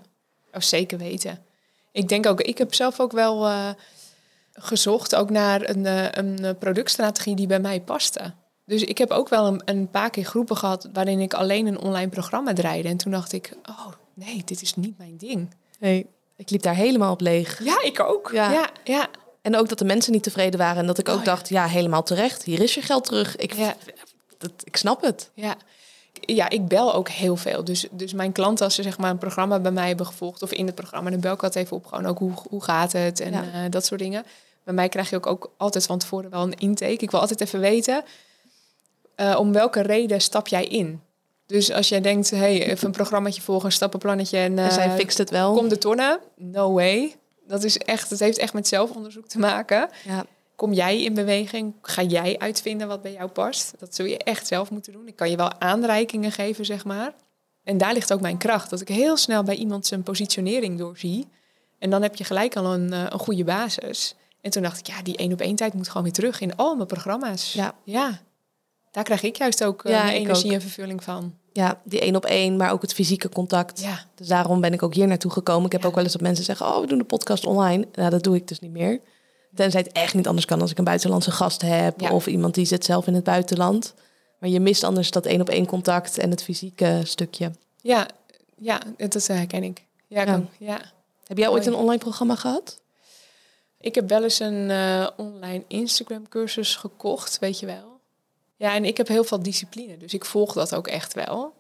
[0.54, 1.40] Oh, zeker weten.
[1.92, 3.70] Ik denk ook, ik heb zelf ook wel eh,
[4.54, 8.34] gezocht ook naar een, eh, een eh, productstrategie die bij mij paste.
[8.66, 11.80] Dus ik heb ook wel een, een paar keer groepen gehad waarin ik alleen een
[11.80, 12.88] online programma draaide.
[12.88, 15.50] En toen dacht ik, oh nee, dit is niet mijn ding.
[15.80, 16.08] Nee,
[16.40, 17.64] ik liep daar helemaal op leeg.
[17.64, 18.30] Ja, ik ook.
[18.34, 18.52] Ja.
[18.52, 19.08] Ja, ja,
[19.42, 20.78] En ook dat de mensen niet tevreden waren.
[20.78, 22.44] En dat ik ook Oh, dacht, ja, helemaal terecht.
[22.44, 23.36] Hier is je geld terug.
[23.36, 23.76] Ik, Ja.
[24.38, 25.30] dat, ik snap het.
[25.34, 25.56] ja.
[26.22, 27.64] Ja, ik bel ook heel veel.
[27.64, 30.52] Dus, dus mijn klanten, als ze zeg maar een programma bij mij hebben gevolgd of
[30.52, 33.20] in het programma, dan bel ik altijd even op gewoon ook hoe, hoe gaat het
[33.20, 34.24] en eh, dat soort dingen.
[34.64, 36.92] Bij mij krijg je ook, ook altijd van tevoren wel een intake.
[36.92, 38.04] Ik wil altijd even weten
[39.16, 41.02] eh, om welke reden stap jij in.
[41.50, 44.96] Dus als jij denkt, hey, even een programmaatje volgen, een stappenplannetje en, En zij eh,
[44.96, 45.54] fixt het wel.
[45.54, 46.20] kom de tonnen.
[46.36, 47.16] No way.
[47.48, 49.90] Dat is echt, het heeft echt met zelfonderzoek te maken.
[50.06, 50.26] Ja.
[50.56, 51.74] Kom jij in beweging?
[51.82, 53.74] Ga jij uitvinden wat bij jou past?
[53.80, 55.08] Dat zul je echt zelf moeten doen.
[55.08, 57.14] Ik kan je wel aanreikingen geven, zeg maar.
[57.64, 58.70] En daar ligt ook mijn kracht.
[58.70, 61.28] Dat ik heel snel bij iemand zijn positionering doorzie.
[61.80, 64.16] En dan heb je gelijk al een, eh, een goede basis.
[64.42, 66.56] En toen dacht ik, ja, die één op één tijd moet gewoon weer terug in
[66.56, 67.54] al mijn programma's.
[67.54, 67.74] Ja.
[67.84, 68.22] ja.
[68.92, 70.54] Daar krijg ik juist ook eh, Ja, energie ook.
[70.54, 71.34] en vervulling van.
[71.54, 73.82] ja, die één op één, maar ook het fysieke contact.
[73.82, 75.66] Ja, Dus daarom ben ik ook hier naartoe gekomen.
[75.66, 75.88] Ik heb Ja.
[75.88, 77.88] ook wel eens dat mensen zeggen, oh, we doen de podcast online.
[77.94, 79.00] Nou, dat doe ik dus niet meer.
[79.56, 82.00] Tenzij het echt niet anders kan als ik een buitenlandse gast heb.
[82.02, 82.12] Ja.
[82.12, 83.94] Of iemand die zit zelf in het buitenland.
[84.40, 87.52] Maar je mist anders dat één op één contact en het fysieke stukje.
[87.82, 88.08] ja,
[88.56, 89.86] ja dat herken ik.
[90.08, 90.82] Ja, Ja.
[91.28, 92.82] Heb jij ooit een online programma gehad?
[93.82, 97.89] Ik heb wel eens een eh, online Instagram cursus gekocht, weet je wel.
[98.60, 101.54] Ja, en ik heb heel veel discipline, dus ik volg dat ook echt wel.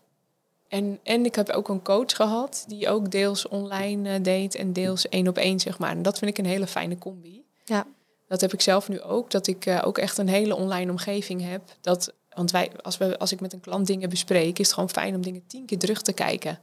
[0.68, 4.74] En, en ik heb ook een coach gehad die ook deels online eh, deed en
[4.74, 5.92] deels één op één, zeg maar.
[5.92, 7.44] En dat vind ik een hele fijne combi.
[7.66, 7.86] Ja.
[8.28, 11.50] Dat heb ik zelf nu ook, dat ik eh, ook echt een hele online omgeving
[11.50, 11.62] heb.
[11.82, 14.90] Dat, want wij, als, we, als ik met een klant dingen bespreek, is het gewoon
[14.90, 16.60] fijn om dingen tien keer terug te kijken.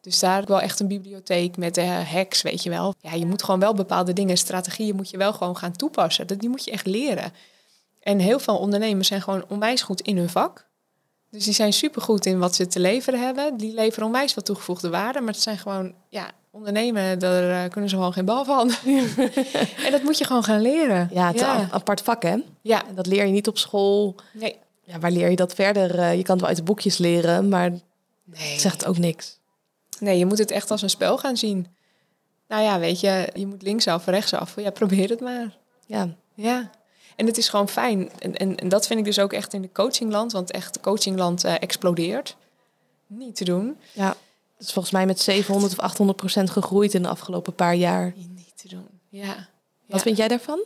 [0.00, 2.94] Dus daar heb ik wel echt een bibliotheek met eh hacks, weet je wel.
[3.00, 6.26] Ja, je moet gewoon wel bepaalde dingen, strategieën moet je wel gewoon gaan toepassen.
[6.26, 7.32] Dat, die moet je echt leren.
[8.06, 10.66] En heel veel ondernemers zijn gewoon onwijs goed in hun vak.
[11.30, 13.56] Dus die zijn supergoed in wat ze te leveren hebben.
[13.56, 15.20] Die leveren onwijs wat toegevoegde waarde.
[15.20, 18.70] Maar het zijn gewoon, ja, ondernemen, daar eh, kunnen ze gewoon geen bal van.
[19.84, 21.08] en dat moet je gewoon gaan leren.
[21.12, 22.36] Ja, het is een apart vak, hè?
[22.60, 22.82] Ja.
[22.94, 24.14] Dat leer je niet op school.
[24.32, 24.56] Nee.
[24.82, 25.98] Ja, waar leer je dat verder?
[25.98, 28.50] Eh, je kan het wel uit de boekjes leren, maar Nee.
[28.52, 29.38] het zegt ook niks.
[29.98, 31.66] nee, je moet het echt als een spel gaan zien.
[32.48, 34.60] Nou ja, weet je, je moet linksaf, rechtsaf.
[34.60, 35.56] Ja, probeer het maar.
[35.86, 36.70] Ja, Ja.
[37.16, 38.10] En het is gewoon fijn.
[38.18, 40.32] En, en, en dat vind ik dus ook echt in de coachingland.
[40.32, 42.36] Want echt, coachingland eh, explodeert.
[43.06, 43.76] Niet te doen.
[43.92, 44.16] ja.
[44.56, 48.12] Het is volgens mij met 700 of 800 procent gegroeid in de afgelopen paar jaar.
[48.16, 48.86] Niet te doen.
[49.08, 49.26] Ja.
[49.86, 49.98] Wat Ja.
[49.98, 50.60] vind jij daarvan?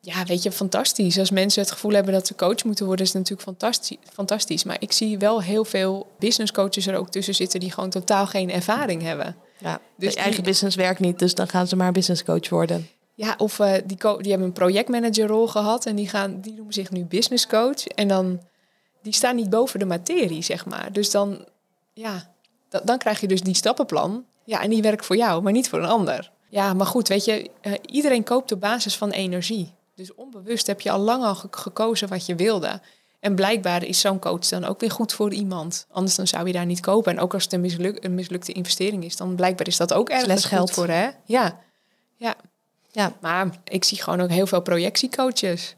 [0.00, 1.18] Ja, weet je, fantastisch.
[1.18, 3.96] Als mensen het gevoel hebben dat ze coach moeten worden, is het natuurlijk fantastisch.
[4.12, 4.64] fantastisch.
[4.64, 8.26] Maar ik zie wel heel veel business coaches er ook tussen zitten die gewoon totaal
[8.26, 9.36] geen ervaring hebben.
[9.58, 12.88] Ja, Dus dus eigen business werkt niet, dus dan gaan ze maar business coach worden.
[13.14, 16.90] Ja, of eh, die, die hebben een projectmanagerrol gehad en die, gaan, die noemen zich
[16.90, 17.84] nu business coach.
[17.86, 18.40] En dan,
[19.02, 20.92] die staan niet boven de materie, zeg maar.
[20.92, 21.44] Dus dan,
[21.92, 22.30] ja,
[22.68, 24.24] da- dan krijg je dus die stappenplan.
[24.44, 26.30] Ja, en die werkt voor jou, maar niet voor een ander.
[26.48, 29.72] Ja, maar goed, weet je, eh, iedereen koopt op basis van energie.
[29.94, 32.80] Dus onbewust heb je al lang al ge- gekozen wat je wilde.
[33.20, 35.86] En blijkbaar is zo'n coach dan ook weer goed voor iemand.
[35.90, 37.12] Anders dan zou je daar niet kopen.
[37.12, 40.08] En ook als het een, misluk, een mislukte investering is, dan blijkbaar is dat ook
[40.08, 40.70] ergens goed geld.
[40.70, 41.08] voor, hè?
[41.24, 41.60] Ja,
[42.16, 42.34] ja.
[42.94, 43.12] Ja.
[43.20, 45.74] Maar ik zie gewoon ook heel veel projectiecoaches.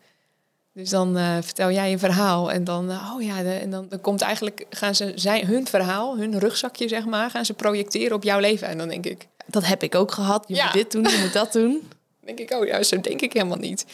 [0.73, 3.87] Dus dan eh, vertel jij een verhaal en dan, eh, oh ja, de- en dan,
[3.89, 8.17] dan komt eigenlijk, gaan ze zijn, hun verhaal, hun rugzakje zeg maar, gaan ze projecteren
[8.17, 8.69] op jouw leven.
[8.69, 10.45] En dan denk ik, Dat heb ik ook gehad.
[10.49, 10.65] Je Ja.
[10.65, 11.89] moet dit doen, je moet dat doen.
[12.25, 13.87] denk ik, oh ja, zo denk ik helemaal niet.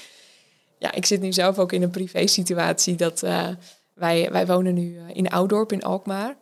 [0.78, 3.48] Ja, ik zit nu zelf ook in een privé situatie dat eh,
[3.94, 6.36] wij, wij wonen nu in Oudorp in Alkmaar.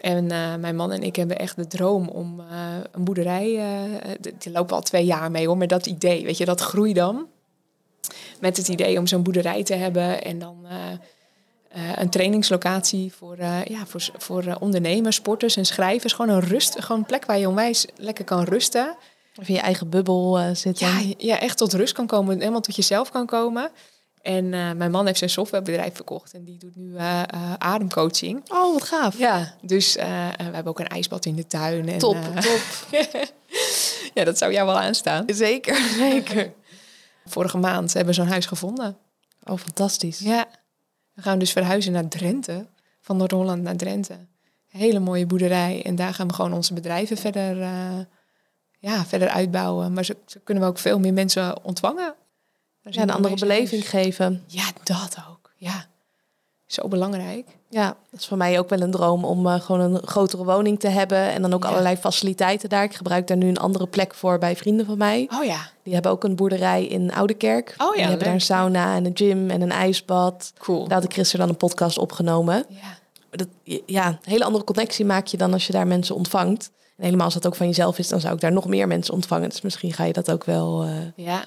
[0.00, 2.46] En eh, mijn man en ik hebben echt de droom om eh,
[2.92, 6.44] een boerderij, eh die lopen al twee jaar mee hoor, met dat idee, weet je,
[6.44, 7.26] dat groei dan.
[8.40, 10.66] Met het idee om zo'n boerderij te hebben en dan
[11.96, 16.12] een trainingslocatie voor, ja, voor, voor ondernemers, sporters en schrijvers.
[16.12, 18.96] Gewoon een rust, gewoon een plek waar je onwijs lekker kan rusten.
[19.36, 20.86] Of in je eigen bubbel zitten.
[20.86, 23.70] Ja, ja, echt tot rust kan komen, helemaal tot jezelf kan komen.
[24.28, 28.50] En eh, mijn man heeft zijn softwarebedrijf verkocht en die doet nu eh, eh, ademcoaching.
[28.50, 29.18] Oh, wat gaaf.
[29.18, 30.02] Ja, dus we
[30.42, 31.88] hebben ook een ijsbad in de tuin.
[31.88, 32.60] En, Top, top.
[34.14, 35.24] ja, dat zou jou wel aanstaan.
[35.26, 35.76] Zeker,
[36.08, 36.52] zeker.
[37.24, 38.96] Vorige maand hebben we zo'n huis gevonden.
[39.44, 40.18] Oh, fantastisch.
[40.18, 40.46] Ja,
[41.12, 42.66] we gaan dus verhuizen naar Drenthe,
[43.00, 44.26] van Noord-Holland naar Drenthe.
[44.66, 47.56] Hele mooie boerderij en daar gaan we gewoon onze bedrijven verder,
[48.78, 49.92] ja, verder uitbouwen.
[49.92, 52.14] Maar zo, zo kunnen we ook veel meer mensen ontvangen.
[52.90, 54.44] Ja, een andere beleving geven.
[54.46, 55.50] Ja, dat ook.
[55.56, 55.86] Ja,
[56.66, 57.46] zo belangrijk.
[57.70, 60.80] Ja, dat is voor mij ook wel een droom om eh, gewoon een grotere woning
[60.80, 61.18] te hebben.
[61.18, 61.68] En dan ook Ja.
[61.68, 62.84] allerlei faciliteiten daar.
[62.84, 65.28] Ik gebruik daar nu een andere plek voor bij vrienden van mij.
[65.38, 67.74] Oh ja, Die hebben ook een boerderij in Oudekerk.
[67.78, 70.52] Oh ja, die hebben daar een sauna en een gym en een ijsbad.
[70.58, 70.84] cool.
[70.88, 72.64] Daar had ik gisteren dan een podcast opgenomen.
[72.68, 72.98] Ja,
[73.30, 73.48] Dat,
[73.86, 76.70] ja, een hele andere connectie maak je dan als je daar mensen ontvangt.
[76.96, 79.14] En helemaal als dat ook van jezelf is, dan zou ik daar nog meer mensen
[79.14, 79.48] ontvangen.
[79.48, 80.90] Dus misschien ga je dat ook wel eh
[81.26, 81.44] ja.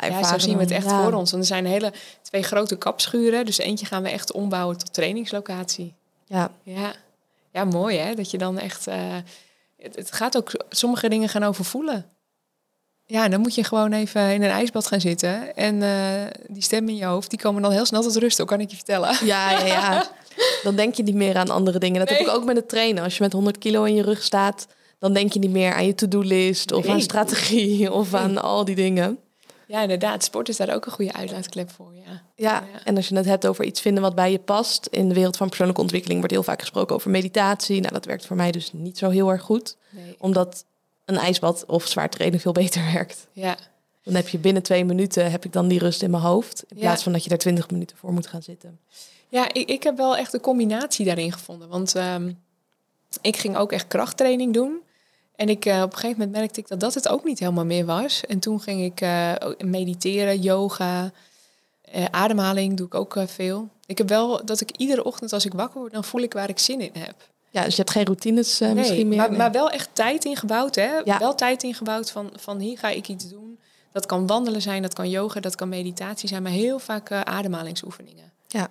[0.00, 1.02] Ja, zo zien we het echt Ja.
[1.02, 1.30] voor ons.
[1.30, 3.44] Want er zijn hele twee grote kapschuren.
[3.44, 5.94] Dus eentje gaan we echt ombouwen tot trainingslocatie.
[6.26, 6.92] Ja, Ja,
[7.52, 8.14] ja mooi hè.
[8.14, 8.86] Dat je dan echt...
[8.86, 8.96] eh,
[9.78, 10.64] het, het gaat ook...
[10.68, 12.06] Sommige dingen gaan over voelen.
[13.08, 15.56] Ja, dan moet je gewoon even in een ijsbad gaan zitten.
[15.56, 18.36] En eh, die stemmen in je hoofd, die komen dan heel snel tot rust.
[18.36, 19.16] Dat kan ik je vertellen.
[19.26, 20.06] ja, ja, ja.
[20.62, 21.98] Dan denk je niet meer aan andere dingen.
[21.98, 23.04] Dat heb ik ook met het trainen.
[23.04, 24.66] Als je met 100 kilo in je rug staat,
[24.98, 26.92] dan denk je niet meer aan je to-do-list of Nee.
[26.92, 29.18] aan strategie of aan al die dingen.
[29.66, 30.24] Ja, inderdaad.
[30.24, 32.22] Sport is daar ook een goede uitlaatklep voor, ja.
[32.34, 32.84] Ja, Ja.
[32.84, 34.86] en als je het hebt over iets vinden wat bij je past.
[34.86, 37.80] In de wereld van persoonlijke ontwikkeling wordt heel vaak gesproken over meditatie.
[37.80, 39.76] Nou, dat werkt voor mij dus niet zo heel erg goed.
[39.90, 40.14] Nee.
[40.18, 40.64] Omdat
[41.04, 43.26] een ijsbad of zwaar trainen veel beter werkt.
[43.32, 43.56] Ja,
[44.02, 46.62] Dan heb je binnen twee minuten heb ik dan die rust in mijn hoofd.
[46.68, 46.82] In Ja.
[46.82, 48.78] plaats van dat je daar twintig minuten voor moet gaan zitten.
[49.28, 51.68] Ja, ik, ik heb wel echt een combinatie daarin gevonden.
[51.68, 52.32] Want ehm,
[53.20, 54.80] ik ging ook echt krachttraining doen.
[55.36, 57.64] En ik, eh, op een gegeven moment merkte ik dat dat het ook niet helemaal
[57.64, 58.20] meer was.
[58.26, 59.32] En toen ging ik eh,
[59.64, 61.10] mediteren, yoga,
[61.82, 63.68] eh, ademhaling doe ik ook veel.
[63.86, 66.48] Ik heb wel dat ik iedere ochtend als ik wakker word, dan voel ik waar
[66.48, 67.14] ik zin in heb.
[67.50, 69.16] Ja, dus je hebt geen routines Nee, misschien meer.
[69.18, 69.38] maar, Nee.
[69.38, 70.96] maar wel echt tijd ingebouwd, hè?
[71.04, 71.18] Ja.
[71.18, 73.58] Wel tijd ingebouwd van, van hier ga ik iets doen.
[73.92, 78.32] Dat kan wandelen zijn, dat kan yoga, dat kan meditatie zijn, maar heel vaak ademhalingsoefeningen.
[78.48, 78.68] Ja.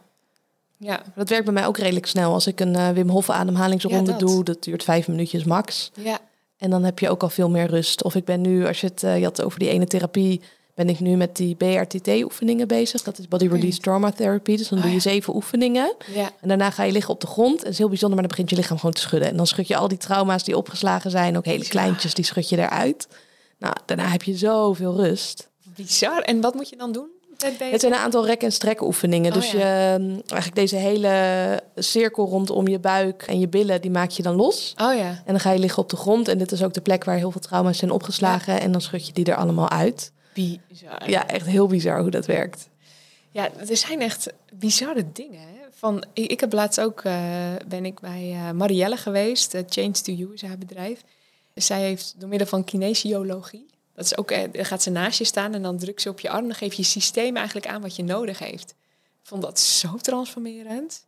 [0.77, 2.33] Ja, Dat werkt bij mij ook redelijk snel.
[2.33, 5.91] Als ik een Wim Hof ademhalingsronde Ja, doe, dat duurt vijf minuutjes max.
[5.95, 6.19] ja,
[6.57, 8.03] En dan heb je ook al veel meer rust.
[8.03, 10.41] Of ik ben nu, als je het eh, je had over die ene therapie,
[10.75, 13.03] ben ik nu met die BRTT-oefeningen bezig.
[13.03, 14.57] Dat is Body Release Trauma Therapy.
[14.57, 15.09] Dus dan Oh, doe je ja.
[15.11, 15.95] zeven oefeningen.
[16.13, 16.31] ja.
[16.41, 17.57] En daarna ga je liggen op de grond.
[17.57, 19.29] En dat is heel bijzonder, maar dan begint je lichaam gewoon te schudden.
[19.29, 22.49] En dan schud je al die trauma's die opgeslagen zijn, ook hele kleintjes, die schud
[22.49, 23.07] je eruit.
[23.59, 25.49] Nou, daarna heb je zoveel rust.
[25.75, 26.21] Bizar.
[26.21, 27.07] En wat moet je dan doen?
[27.37, 29.33] Het zijn een aantal rek- en strekoefeningen.
[29.33, 29.93] Oh, dus ja.
[29.93, 34.23] je, mm, eigenlijk deze hele cirkel rondom je buik en je billen, die maak je
[34.23, 34.73] dan los.
[34.81, 35.09] Oh ja.
[35.09, 36.27] En dan ga je liggen op de grond.
[36.27, 38.61] En dit is ook de plek waar heel veel trauma's zijn opgeslagen.
[38.61, 40.11] En dan schud je die er allemaal uit.
[40.33, 41.09] Bizar.
[41.09, 42.69] Ja, echt heel bizar hoe dat werkt.
[43.31, 45.39] Ja, er zijn echt bizarre dingen.
[45.39, 45.65] Hè?
[45.71, 47.15] Van, ik, ik heb laatst ook, eh,
[47.67, 51.03] ben ik bij eh, Marielle geweest, eh, Change to You is haar bedrijf.
[51.53, 53.65] Zij heeft door middel van kinesiologie,
[53.95, 56.19] dat is ook, eh, dan gaat ze naast je staan en dan drukt ze op
[56.19, 58.69] je arm, dan geef je systeem eigenlijk aan wat je nodig heeft.
[59.21, 61.05] Ik vond dat zo transformerend.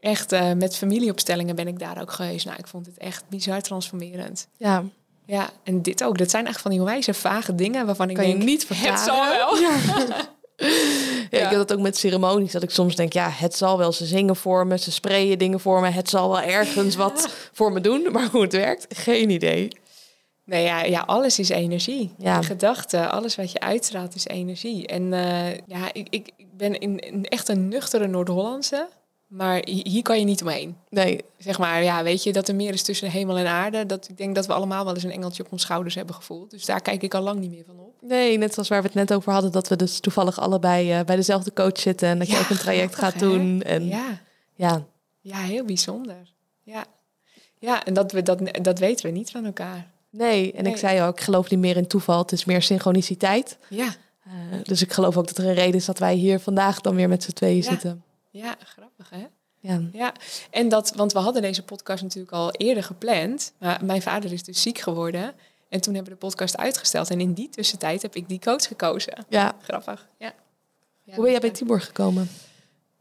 [0.00, 2.46] Echt, eh, met familieopstellingen ben ik daar ook geweest.
[2.46, 4.48] Nou, ik vond het echt bizar transformerend.
[4.56, 4.84] Ja,
[5.24, 6.18] Ja, en dit ook.
[6.18, 9.28] Dat zijn echt van die wijze vage dingen waarvan ik Kan je niet het zal
[9.28, 9.56] wel.
[9.56, 9.76] Ja,
[11.30, 12.52] ik heb dat ook met ceremonies.
[12.52, 13.92] Dat ik soms denk, ja, het zal wel.
[13.92, 15.88] Ze zingen voor me, ze sprayen dingen voor me.
[15.88, 18.08] Het zal wel ergens wat voor me doen.
[18.12, 19.68] Maar hoe het werkt, geen idee.
[20.48, 22.12] Nee, ja, ja, alles is energie.
[22.18, 22.36] Ja.
[22.36, 24.86] Je Gedachten, alles wat je uitstraalt is energie.
[24.86, 28.88] En eh, ja, ik, ik, ik ben in, in echt een nuchtere Noord-Hollandse.
[29.26, 30.76] Maar hi- hier kan je niet omheen.
[30.88, 33.86] Nee, Zeg maar, ja, weet je, dat er meer is tussen hemel en aarde.
[33.86, 36.50] Dat, ik denk dat we allemaal wel eens een engeltje op ons schouders hebben gevoeld.
[36.50, 37.94] Dus daar kijk ik al lang niet meer van op.
[38.00, 39.52] nee, net zoals waar we het net over hadden.
[39.52, 42.08] Dat we dus toevallig allebei eh, bij dezelfde coach zitten.
[42.08, 43.36] En dat je ook een traject grappig, gaat hè?
[43.36, 43.62] doen.
[43.62, 44.20] En ja.
[44.54, 44.84] Ja,
[45.20, 46.32] ja, heel bijzonder.
[46.62, 46.84] Ja,
[47.58, 49.90] ja en dat, we, dat, dat weten we niet van elkaar.
[50.10, 50.52] Nee.
[50.52, 50.76] En ik Nee.
[50.76, 52.18] zei ook, ik geloof niet meer in toeval.
[52.18, 53.58] Het is meer synchroniciteit.
[53.68, 53.94] Ja,
[54.24, 54.32] Eh,
[54.62, 57.08] dus ik geloof ook dat er een reden is dat wij hier vandaag dan weer
[57.08, 57.62] met z'n tweeën Ja.
[57.62, 58.02] zitten.
[58.30, 59.26] ja, grappig hè?
[59.60, 59.80] Ja.
[59.92, 60.12] Ja,
[60.50, 63.52] en dat, want we hadden deze podcast natuurlijk al eerder gepland.
[63.58, 65.34] Maar mijn vader is dus ziek geworden.
[65.68, 67.10] En toen hebben we de podcast uitgesteld.
[67.10, 69.24] En in die tussentijd heb ik die coach gekozen.
[69.28, 69.54] ja.
[69.62, 70.32] Grappig, ja.
[71.04, 72.30] ja Hoe ben jij bij Tibor gekomen?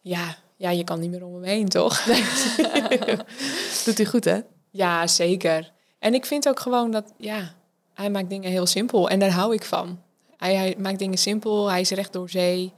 [0.01, 2.03] Ja, ja, je kan niet meer om hem heen, toch?
[3.86, 4.39] Doet hij goed, hè?
[4.72, 5.72] Ja, zeker.
[6.00, 7.54] En ik vind ook gewoon dat, ja,
[7.93, 9.10] hij maakt dingen heel simpel.
[9.10, 10.02] En daar hou ik van.
[10.38, 12.74] Hij, hij maakt dingen simpel, hij is recht door zee.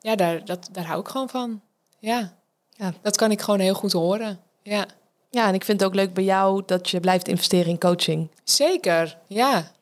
[0.00, 1.60] Ja, daar, dat, daar hou ik gewoon van.
[1.98, 2.38] Ja.
[2.70, 2.92] Ja.
[3.02, 4.40] Dat kan ik gewoon heel goed horen.
[4.62, 4.86] Ja.
[5.30, 8.30] Ja, en ik vind het ook leuk bij jou dat je blijft investeren in coaching.
[8.44, 9.72] Zeker, ja.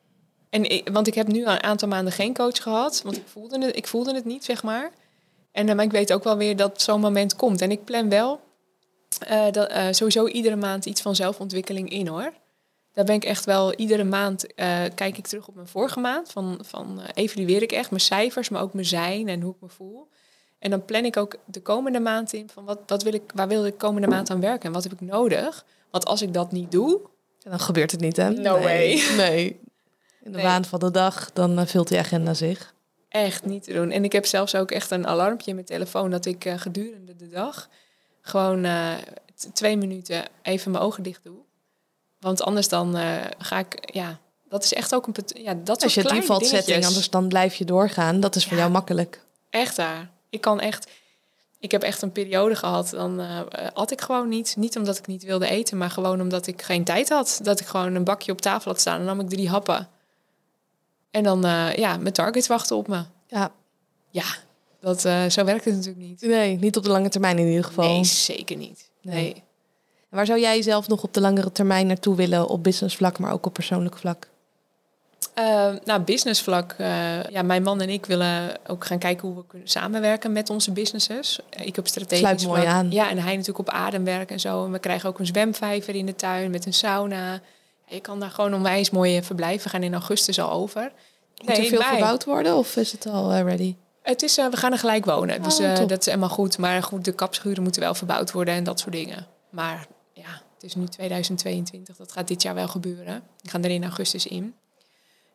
[0.51, 3.65] En ik, want ik heb nu een aantal maanden geen coach gehad, want ik voelde
[3.65, 4.91] het, ik voelde het niet, zeg maar.
[5.53, 7.61] En eh, maar ik weet ook wel weer dat zo'n moment komt.
[7.61, 8.41] En ik plan wel
[9.27, 12.33] eh, dat, eh, sowieso iedere maand iets van zelfontwikkeling in, hoor.
[12.99, 16.31] Daar ben ik echt wel, iedere maand eh, kijk ik terug op mijn vorige maand.
[16.31, 19.61] Van, van eh, evalueer ik echt mijn cijfers, maar ook mijn zijn en hoe ik
[19.61, 20.09] me voel.
[20.59, 23.49] En dan plan ik ook de komende maand in van wat, wat wil ik, waar
[23.49, 25.65] wil ik de komende maand aan werken en wat heb ik nodig.
[25.91, 27.01] Want als ik dat niet doe,
[27.39, 28.31] dan gebeurt het niet, hè?
[28.31, 29.05] No nee.
[29.17, 29.47] Nee.
[30.23, 30.43] In de Nee.
[30.43, 32.75] waan van de dag, dan eh, vult die agenda zich.
[33.09, 33.91] echt niet te doen.
[33.91, 37.29] En ik heb zelfs ook echt een alarmpje in mijn telefoon dat ik gedurende de
[37.29, 37.69] dag
[38.21, 38.67] gewoon
[39.53, 41.47] twee minuten even mijn ogen dicht doe.
[42.21, 45.95] Want anders dan eh, ga ik, ja, dat is echt ook een, ja, dat Als
[45.95, 46.87] je default setting, dingetjes.
[46.87, 48.21] anders dan blijf je doorgaan.
[48.21, 48.59] Dat is voor Ja.
[48.59, 49.25] jou makkelijk.
[49.51, 50.11] Echt daar.
[50.31, 50.91] Ik kan echt,
[51.61, 53.41] ik heb echt een periode gehad, dan eh
[53.75, 54.55] at ik gewoon niet.
[54.57, 57.41] Niet omdat ik niet wilde eten, maar gewoon omdat ik geen tijd had.
[57.43, 59.89] Dat ik gewoon een bakje op tafel had staan en nam ik drie happen.
[61.11, 63.03] En dan, eh, ja, mijn targets wachten op me.
[63.27, 63.53] Ja.
[64.11, 64.25] Ja,
[64.81, 65.01] dat,
[65.33, 66.21] zo werkt het natuurlijk niet.
[66.21, 67.85] Nee, niet op de lange termijn in ieder geval.
[67.89, 68.91] Nee, zeker niet.
[69.03, 69.15] Nee.
[69.23, 69.43] Nee.
[70.09, 72.49] Waar zou jij zelf nog op de langere termijn naartoe willen?
[72.49, 74.29] Op businessvlak, maar ook op persoonlijk vlak?
[75.35, 76.75] Eh, nou, businessvlak.
[76.79, 80.51] eh ja, mijn man en ik willen ook gaan kijken hoe we kunnen samenwerken met
[80.51, 81.39] onze businesses.
[81.51, 82.73] Ik op strategisch Sluit mooi vlak.
[82.75, 82.91] aan.
[82.91, 84.65] Ja, en hij natuurlijk op ademwerk en zo.
[84.65, 87.41] En we krijgen ook een zwemvijver in de tuin met een sauna.
[87.87, 89.63] Je kan daar gewoon onwijs mooie verblijven.
[89.63, 90.93] We gaan in augustus al over.
[91.45, 91.89] Moet er Nee, veel wij.
[91.89, 93.75] verbouwd worden of is het al eh, ready?
[94.03, 95.43] Het is, we gaan er gelijk wonen.
[95.43, 96.59] Dus Oh, dat is helemaal goed.
[96.59, 99.27] Maar goed, de kapschuren moeten wel verbouwd worden en dat soort dingen.
[99.51, 99.87] Maar
[100.61, 101.97] het is nu 2022.
[101.97, 103.23] Dat gaat dit jaar wel gebeuren.
[103.43, 104.55] We gaan er in augustus in.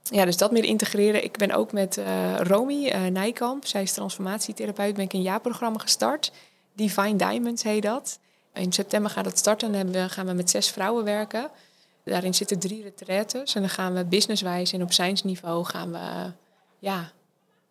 [0.04, 1.24] Ja, dus dat meer integreren.
[1.24, 3.66] Ik ben ook met eh Romy eh, Nijkamp.
[3.66, 4.96] Zij is transformatietherapeut.
[4.96, 6.32] Ben ik een jaarprogramma gestart.
[6.74, 8.20] Divine Diamonds heet dat.
[8.54, 9.68] In september gaat het starten.
[9.68, 11.50] Dan hebben we, gaan we met zes vrouwen werken.
[12.04, 13.56] Daarin zitten drie retraites.
[13.56, 16.32] En dan gaan we businesswijs en op zijnsniveau gaan we...
[16.80, 17.12] ja,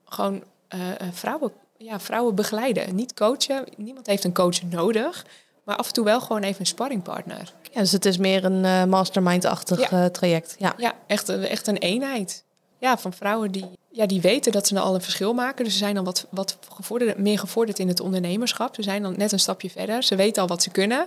[0.04, 0.80] gewoon eh,
[1.10, 2.94] vrouwen, ja, vrouwen begeleiden.
[2.94, 3.64] Niet coachen.
[3.76, 5.24] Niemand heeft een coach nodig.
[5.64, 7.52] Maar af en toe wel gewoon even een sparringpartner.
[7.72, 10.04] Ja, dus het is meer een eh, mastermind-achtig Ja.
[10.04, 10.54] eh, traject.
[10.58, 10.74] Ja.
[10.76, 12.44] Ja, echt, een- echt een eenheid.
[12.78, 15.64] Ja, van vrouwen die, ja, die weten dat ze nou al een verschil maken.
[15.64, 18.74] Dus ze zijn dan wat, wat gevorderd, meer gevorderd in het ondernemerschap.
[18.74, 20.02] Ze zijn dan net een stapje verder.
[20.02, 21.06] Ze weten al wat ze kunnen.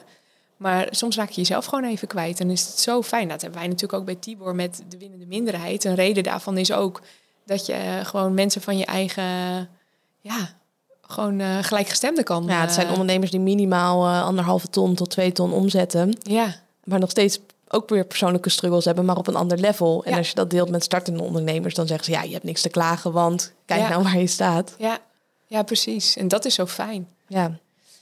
[0.57, 2.39] Maar soms raak je jezelf gewoon even kwijt.
[2.39, 3.27] En is het zo fijn.
[3.27, 5.83] Dat hebben wij natuurlijk ook bij Tibor met de winnende minderheid.
[5.83, 7.01] Een reden daarvan is ook
[7.45, 9.23] dat je eh, gewoon mensen van je eigen,
[10.21, 10.49] ja,
[11.07, 12.45] gewoon eh gelijkgestemde kan.
[12.47, 16.17] Ja, het zijn eh, ondernemers die minimaal eh, anderhalve ton tot twee ton omzetten.
[16.21, 20.03] Ja, Maar nog steeds ook weer persoonlijke struggles hebben, maar op een ander level.
[20.03, 20.17] En Ja.
[20.17, 22.69] als je dat deelt met startende ondernemers, dan zeggen ze ja, je hebt niks te
[22.69, 23.89] klagen, want kijk Ja.
[23.89, 24.75] nou waar je staat.
[24.77, 24.97] Ja.
[25.47, 26.15] ja, precies.
[26.17, 27.07] En dat is zo fijn.
[27.27, 27.51] Ja,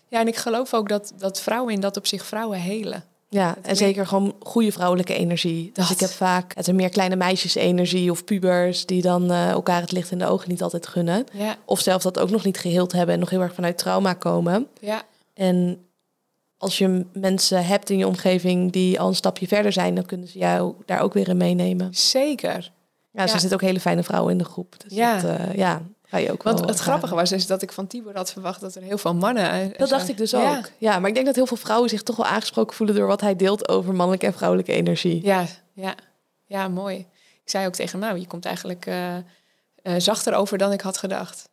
[0.08, 3.04] Ja, en ik geloof ook dat, dat vrouwen in dat op zich vrouwen helen.
[3.34, 3.56] Ja.
[3.62, 5.70] En zeker gewoon goede vrouwelijke energie.
[5.74, 5.94] Dus Dat.
[5.96, 9.82] ik heb vaak het er meer kleine meisjes energie of pubers die dan eh, elkaar
[9.82, 11.26] het licht in de ogen niet altijd gunnen.
[11.32, 14.14] Ja, Of zelfs dat ook nog niet geheeld hebben en nog heel erg vanuit trauma
[14.14, 14.68] komen.
[14.82, 15.02] ja,
[15.34, 15.86] En
[16.58, 20.28] als je mensen hebt in je omgeving die al een stapje verder zijn, dan kunnen
[20.28, 21.88] ze jou daar ook weer in meenemen.
[21.96, 22.72] zeker.
[23.12, 23.32] Ja, er Ja.
[23.40, 24.76] zitten ook hele fijne vrouwen in de groep.
[24.88, 25.20] Dus Ja.
[25.22, 25.82] dat, eh, ja,
[26.14, 26.92] ga je ook Want wel het ervaren.
[27.00, 29.52] grappige was is dat ik van Tibor had verwacht dat er heel veel mannen...
[29.52, 30.58] eh, Dat dacht ik dus Ja.
[30.58, 30.70] ook.
[30.78, 33.22] Ja, maar ik denk dat heel veel vrouwen zich toch wel aangesproken voelen door wat
[33.22, 35.24] hij deelt over mannelijke en vrouwelijke energie.
[35.26, 35.96] Ja, ja,
[36.46, 36.98] ja, mooi.
[37.44, 39.24] Ik zei ook tegen hem, nou, je komt eigenlijk eh, eh,
[39.98, 41.50] zachter over dan ik had gedacht.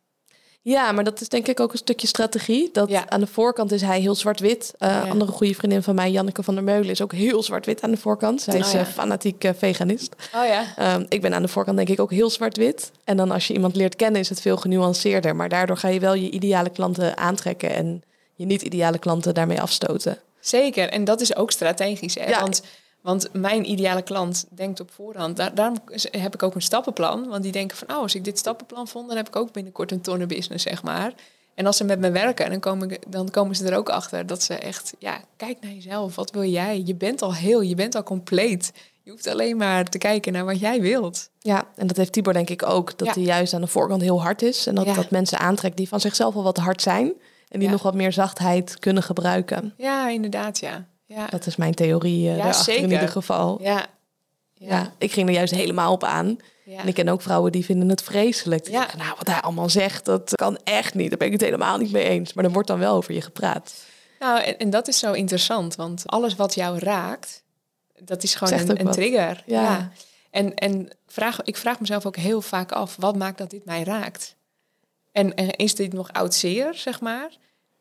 [0.63, 2.69] Ja, maar dat is denk ik ook een stukje strategie.
[2.73, 3.09] Dat Ja.
[3.09, 4.73] aan de voorkant is hij heel zwart-wit.
[4.79, 5.01] Uh, Ja.
[5.09, 7.97] Andere goede vriendin van mij, Janneke van der Meulen, is ook heel zwart-wit aan de
[7.97, 8.41] voorkant.
[8.41, 8.79] Zij is Oh ja.
[8.79, 10.15] eh, fanatiek eh, veganist.
[10.35, 10.93] Oh ja.
[10.95, 12.91] Um, ik ben aan de voorkant denk ik ook heel zwart-wit.
[13.03, 15.35] En dan als je iemand leert kennen is het veel genuanceerder.
[15.35, 18.03] Maar daardoor ga je wel je ideale klanten aantrekken en
[18.35, 20.17] je niet-ideale klanten daarmee afstoten.
[20.39, 22.15] Zeker, en dat is ook strategisch.
[22.15, 22.29] Hè?
[22.29, 22.39] Ja.
[22.39, 22.61] Want,
[23.01, 25.37] want mijn ideale klant denkt op voorhand.
[25.37, 25.77] Daar, daarom
[26.11, 27.27] heb ik ook een stappenplan.
[27.27, 29.07] Want die denken van, oh, als ik dit stappenplan vond...
[29.07, 31.13] dan heb ik ook binnenkort een tonnenbusiness, zeg maar.
[31.55, 34.25] En als ze met me werken, dan komen, dan komen ze er ook achter...
[34.25, 36.15] dat ze echt, ja, kijk naar jezelf.
[36.15, 36.81] Wat wil jij?
[36.85, 38.73] Je bent al heel, je bent al compleet.
[39.03, 41.29] Je hoeft alleen maar te kijken naar wat jij wilt.
[41.39, 42.97] Ja, en dat heeft Tibor denk ik ook.
[42.97, 43.13] Dat Ja.
[43.13, 44.67] hij juist aan de voorkant heel hard is.
[44.67, 44.93] En dat Ja.
[44.93, 47.13] dat mensen aantrekt die van zichzelf al wat hard zijn.
[47.47, 47.73] En die Ja.
[47.73, 49.73] nog wat meer zachtheid kunnen gebruiken.
[49.77, 50.85] Ja, inderdaad, ja.
[51.15, 52.91] Ja, Dat is mijn theorie eh Ja, daarachter in zeker.
[52.93, 53.57] ieder geval.
[53.61, 53.85] ja.
[54.53, 54.93] Ja.
[54.97, 56.37] ik ging er juist helemaal op aan.
[56.77, 58.63] En ik ken ook vrouwen die vinden het vreselijk.
[58.63, 58.79] Die Ja.
[58.81, 61.09] zeggen, nou, wat hij allemaal zegt, dat kan echt niet.
[61.09, 62.33] Daar ben ik het helemaal niet mee eens.
[62.33, 63.73] Maar er wordt dan wel over je gepraat.
[64.19, 67.43] Nou, en, en dat is zo interessant, want alles wat jou raakt,
[68.03, 69.43] dat is gewoon een, trigger.
[69.45, 69.91] Ja.
[70.29, 73.83] En, en vraag, ik vraag mezelf ook heel vaak af, wat maakt dat dit mij
[73.83, 74.35] raakt?
[75.11, 77.29] En, en is dit nog oud zeer, zeg maar?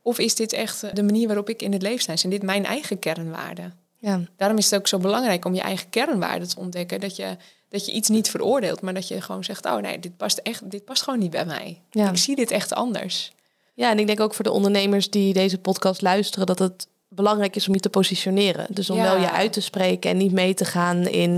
[0.02, 2.16] Of is dit echt eh, de manier waarop ik in het leven sta?
[2.16, 3.74] Zijn dit mijn eigen kernwaarden?
[3.98, 7.00] Ja, Daarom is het ook zo belangrijk om je eigen kernwaarden te ontdekken.
[7.00, 7.36] Dat je,
[7.68, 9.64] dat je iets niet veroordeelt, maar dat je gewoon zegt...
[9.66, 11.80] oh nee, dit past, echt, dit past gewoon niet bij mij.
[11.90, 12.10] Ja.
[12.10, 13.32] Ik zie dit echt anders.
[13.74, 17.56] Ja, en ik denk ook voor de ondernemers die deze podcast luisteren, dat het belangrijk
[17.56, 18.66] is om je te positioneren.
[18.70, 19.02] Dus om Ja.
[19.02, 21.30] wel je uit te spreken en niet mee te gaan in,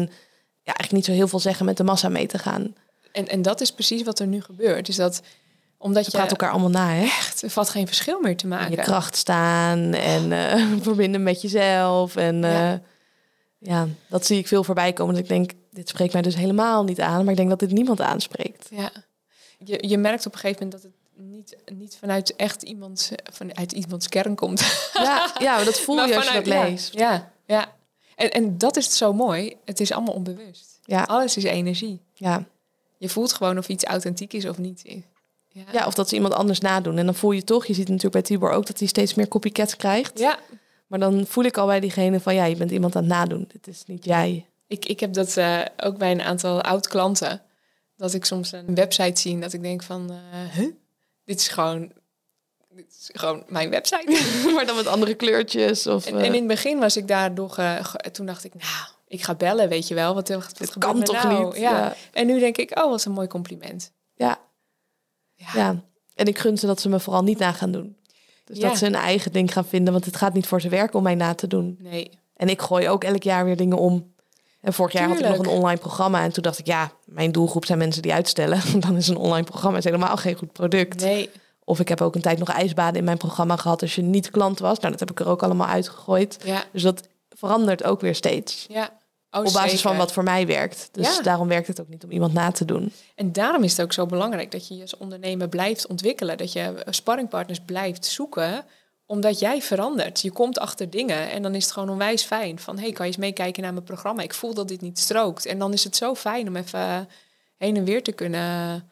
[0.63, 2.75] ja, eigenlijk niet zo heel veel zeggen met de massa mee te gaan.
[3.13, 4.89] En, en dat is precies wat er nu gebeurt.
[4.89, 5.23] Is dat
[5.83, 7.03] omdat Je praat elkaar allemaal na, hè?
[7.03, 8.71] echt, er valt geen verschil meer te In maken.
[8.71, 12.17] je kracht staan en eh, verbinden met jezelf.
[12.17, 12.63] En Ja.
[12.63, 12.81] ja.
[13.59, 15.15] ja, dat zie ik veel voorbij komen.
[15.15, 17.21] Dat ik denk, dit spreekt mij dus helemaal niet aan.
[17.23, 18.67] Maar ik denk dat dit niemand aanspreekt.
[18.71, 18.91] Ja.
[19.59, 23.73] Je, je merkt op een gegeven moment dat het niet, niet vanuit echt iemands, vanuit
[23.73, 24.91] iemands kern komt.
[24.95, 26.95] Ja, ja dat voel je als je dat ja, leest.
[26.95, 27.73] Ja, ja.
[28.17, 29.57] En, en dat is zo mooi.
[29.65, 30.79] Het is allemaal onbewust.
[30.85, 32.01] Ja, Alles is energie.
[32.15, 32.45] ja.
[32.99, 34.83] Je voelt gewoon of iets authentiek is of niet.
[35.53, 36.99] Ja, ja, of dat ze iemand anders nadoen.
[36.99, 39.29] En dan voel je toch, je ziet natuurlijk bij Tibor ook dat hij steeds meer
[39.29, 40.19] copycats krijgt.
[40.19, 40.39] ja.
[40.87, 43.49] Maar dan voel ik al bij diegene van ja, je bent iemand aan het nadoen.
[43.53, 44.47] Dit is niet jij.
[44.67, 47.43] Ik, ik heb dat eh, ook bij een aantal oud-klanten.
[47.97, 50.11] Dat ik soms een website zie dat ik denk van...
[50.53, 50.69] huh?
[51.25, 51.93] Dit is gewoon...
[52.69, 54.23] Dit is gewoon mijn website.
[54.55, 55.87] maar dan met andere kleurtjes.
[55.87, 57.51] Of, En, eh, en in het begin was ik daardoor...
[57.51, 60.15] ge- toen dacht ik, nou, ik ga bellen, weet je wel.
[60.15, 61.45] Wat, wat, wat kan toch nou?
[61.45, 61.57] niet?
[61.57, 61.71] Ja.
[61.79, 61.95] Ja.
[62.13, 63.93] En nu denk ik, oh, wat een mooi compliment.
[64.15, 64.39] ja,
[65.55, 65.83] Ja.
[66.15, 67.97] En ik gun ze dat ze me vooral niet na gaan doen.
[68.45, 68.69] Dus Ja.
[68.69, 69.93] dat ze een eigen ding gaan vinden.
[69.93, 71.77] Want het gaat niet voor ze werken om mij na te doen.
[71.81, 72.11] Nee.
[72.37, 74.11] En ik gooi ook elk jaar weer dingen om.
[74.61, 76.23] En vorig jaar had ik nog een online programma.
[76.23, 78.61] En toen dacht ik, ja, mijn doelgroep zijn mensen die uitstellen.
[78.81, 81.01] Dan is een online programma is helemaal geen goed product.
[81.01, 81.31] Nee.
[81.65, 84.31] Of ik heb ook een tijd nog ijsbaden in mijn programma gehad als je niet
[84.31, 84.79] klant was.
[84.79, 86.39] Nou, dat heb ik er ook allemaal uitgegooid.
[86.45, 86.65] Ja.
[86.73, 88.67] Dus dat verandert ook weer steeds.
[88.69, 88.91] Ja.
[89.35, 90.89] Oh, op basis van wat voor mij werkt.
[90.93, 91.23] Dus Ja.
[91.23, 92.93] daarom werkt het ook niet om iemand na te doen.
[93.15, 96.37] En daarom is het ook zo belangrijk dat je je als ondernemer blijft ontwikkelen.
[96.39, 98.65] Dat je sparringpartners blijft zoeken,
[99.07, 100.21] omdat jij verandert.
[100.21, 102.59] Je komt achter dingen en dan is het gewoon onwijs fijn.
[102.59, 104.23] Van, hey, kan je eens meekijken naar mijn programma?
[104.23, 105.47] Ik voel dat dit niet strookt.
[105.47, 107.09] En dan is het zo fijn om even
[107.57, 108.91] heen en weer te kunnen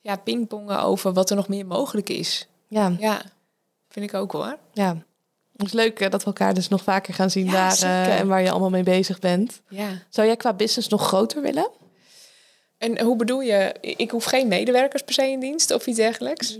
[0.00, 2.46] ja, pingpongen over wat er nog meer mogelijk is.
[2.68, 3.22] Ja, Ja,
[3.88, 4.58] vind ik ook hoor.
[4.72, 4.96] ja.
[5.56, 8.28] Het is leuk dat we elkaar dus nog vaker gaan zien Ja, daar eh, en
[8.28, 9.60] waar je allemaal mee bezig bent.
[9.68, 10.02] Ja.
[10.08, 11.70] Zou jij qua business nog groter willen?
[12.78, 13.74] En hoe bedoel je?
[13.80, 16.58] Ik hoef geen medewerkers per se in dienst of iets dergelijks.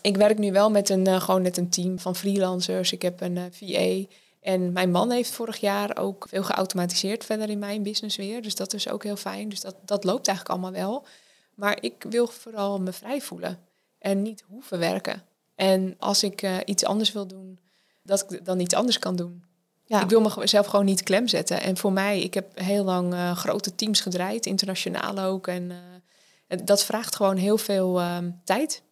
[0.00, 2.92] Ik werk nu wel met een, eh, gewoon met een team van freelancers.
[2.92, 4.14] Ik heb een eh, VA.
[4.40, 8.42] En mijn man heeft vorig jaar ook veel geautomatiseerd verder in mijn business weer.
[8.42, 9.48] Dus dat is ook heel fijn.
[9.48, 11.06] Dus dat, dat loopt eigenlijk allemaal wel.
[11.54, 13.58] Maar ik wil vooral me vrij voelen.
[13.98, 15.22] En niet hoeven werken.
[15.54, 17.58] En als ik iets anders wil doen,
[18.06, 19.44] dat ik dan iets anders kan doen.
[19.84, 20.02] Ja.
[20.02, 21.60] Ik wil mezelf gewoon niet klem zetten.
[21.60, 25.46] En voor mij, ik heb heel lang eh, grote teams gedraaid, internationaal ook.
[25.46, 28.82] En, eh, dat vraagt gewoon heel veel ehm, tijd.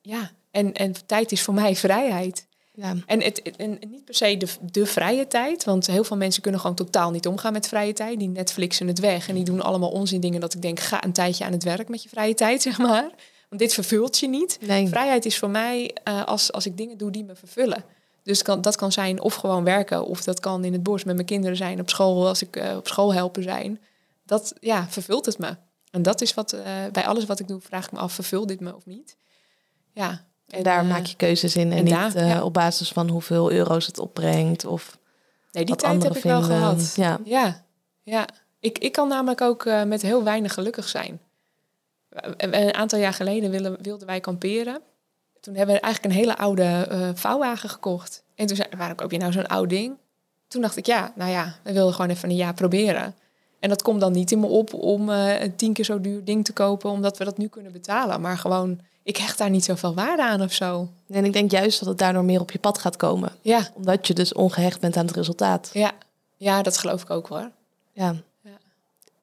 [0.00, 2.46] Ja, en, en tijd is voor mij vrijheid.
[2.72, 2.94] Ja.
[3.06, 6.42] En, het, het- en niet per se de, de vrije tijd, want heel veel mensen
[6.42, 8.18] kunnen gewoon totaal niet omgaan met vrije tijd.
[8.18, 11.12] Die Netflixen het weg en die doen allemaal onzin dingen dat ik denk, ga een
[11.12, 13.10] tijdje aan het werk met je vrije tijd, zeg maar.
[13.54, 14.58] Want dit vervult je niet.
[14.60, 14.88] Nee.
[14.88, 17.84] Vrijheid is voor mij eh, als, als ik dingen doe die me vervullen.
[18.22, 21.14] Dus kan, dat kan zijn of gewoon werken, of dat kan in het bos met
[21.14, 23.80] mijn kinderen zijn, op school als ik eh, op school helpen zijn.
[24.26, 25.56] Dat ja, vervult het me.
[25.90, 28.48] En dat is wat eh, bij alles wat ik doe, vraag ik me af, vervult
[28.48, 29.16] dit me of niet?
[29.92, 30.24] Ja.
[30.48, 32.44] En daar maak je keuzes in en, en niet daar, ja.
[32.44, 34.98] op basis van hoeveel euro's het opbrengt of
[35.52, 36.58] Nee, die wat tijd heb ik wel vinden.
[36.58, 36.92] gehad.
[36.96, 37.18] Ja.
[37.24, 37.64] Ja,
[38.02, 38.26] ja.
[38.60, 41.20] Ik, ik kan namelijk ook met heel weinig gelukkig zijn.
[42.14, 44.80] Eh, Een aantal jaar geleden wilden, wilden wij kamperen.
[45.40, 48.22] Toen hebben we eigenlijk een hele oude eh vouwwagen gekocht.
[48.34, 49.96] En toen zei waarom koop je nou zo'n oud ding?
[50.48, 53.14] Toen dacht ik, ja, nou ja, we wilden gewoon even een jaar proberen.
[53.60, 56.24] En dat komt dan niet in me op om eh, een tien keer zo duur
[56.24, 58.20] ding te kopen, omdat we dat nu kunnen betalen.
[58.20, 60.88] Maar gewoon, ik hecht daar niet zoveel waarde aan of zo.
[61.08, 63.32] En ik denk juist dat het daardoor meer op je pad gaat komen.
[63.40, 65.70] Ja, Omdat je dus ongehecht bent aan het resultaat.
[65.72, 65.92] ja,
[66.36, 67.50] ja dat geloof ik ook hoor.
[67.92, 68.14] Ja.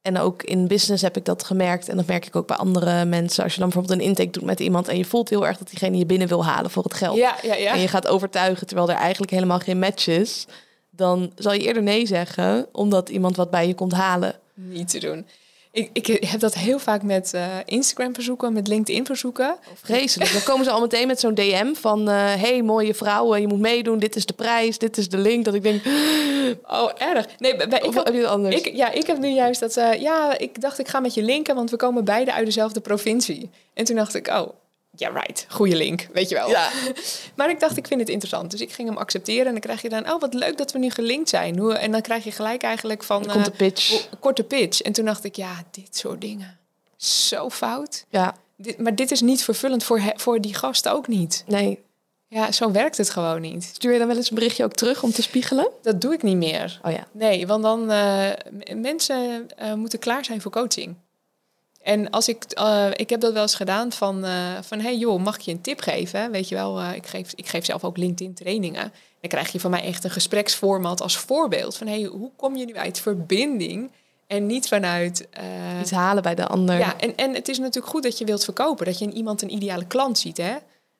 [0.02, 1.90] En ook in business heb ik dat gemerkt.
[1.90, 3.44] En dat merk ik ook bij andere mensen.
[3.44, 4.88] Als je dan bijvoorbeeld een intake doet met iemand...
[4.88, 7.18] en je voelt heel erg dat diegene je binnen wil halen voor het geld.
[7.18, 7.74] Ja, ja, ja.
[7.74, 10.46] En je gaat overtuigen terwijl er eigenlijk helemaal geen match is.
[10.90, 14.36] Dan zal je eerder nee zeggen, omdat iemand wat bij je komt halen.
[14.54, 15.26] niet te doen.
[15.74, 19.56] Ik, ik heb dat heel vaak met eh, Instagram verzoeken, met LinkedIn verzoeken.
[19.74, 20.32] Vreselijk.
[20.32, 22.10] Dan komen ze al meteen met zo'n DM van...
[22.10, 24.00] eh hey, mooie vrouwen, je moet meedoen.
[24.00, 25.46] Dit is de prijs, dit is de link.
[25.46, 25.82] Dat ik denk,
[26.68, 27.28] Oh, erg.
[27.38, 28.56] Nee, bij, ik, of heb het anders?
[28.56, 29.78] ik, ja, ik heb nu juist dat...
[29.78, 32.80] eh, ja, ik dacht ik ga met je linken, want we komen beide uit dezelfde
[32.80, 33.50] provincie.
[33.74, 34.50] En toen dacht ik, oh,
[34.96, 35.46] ja, right.
[35.50, 36.50] Goeie link, weet je wel.
[36.50, 36.70] Ja.
[37.36, 38.52] maar ik dacht, ik vind het interessant.
[38.52, 39.46] Dus ik ging hem accepteren.
[39.46, 41.58] En dan krijg je dan, oh, wat leuk dat we nu gelinkt zijn.
[41.58, 43.24] Hoe, en dan krijg je gelijk eigenlijk van...
[43.24, 44.08] Dan komt de eh, pitch.
[44.12, 44.82] een korte pitch.
[44.82, 46.58] En toen dacht ik, ja, dit soort dingen.
[46.98, 48.06] Zo fout.
[48.10, 51.44] Ja, Dit, maar dit is niet vervullend voor, he- voor die gast ook niet.
[51.48, 51.80] nee.
[52.28, 53.64] Ja, zo werkt het gewoon niet.
[53.64, 55.70] Stuur je dan wel eens een berichtje ook terug om te spiegelen?
[55.82, 56.80] Dat doe ik niet meer.
[56.84, 57.08] Oh ja.
[57.12, 60.96] Nee, want dan m- mensen eh, moeten klaar zijn voor coaching.
[61.84, 65.24] En als ik, eh, ik heb dat wel eens gedaan van, eh, van hey joh,
[65.24, 66.32] mag ik je een tip geven?
[66.32, 68.94] Weet je wel, eh, ik, geef, ik geef zelf ook LinkedIn trainingen.
[69.20, 72.66] Dan krijg je van mij echt een gespreksformat als voorbeeld van hey, hoe kom je
[72.66, 73.92] nu uit verbinding
[74.28, 75.28] en niet vanuit
[75.80, 76.78] Iets halen bij de ander.
[76.78, 79.42] Ja, en, en het is natuurlijk goed dat je wilt verkopen, dat je in iemand
[79.42, 80.38] een ideale klant ziet.
[80.38, 80.56] Hè?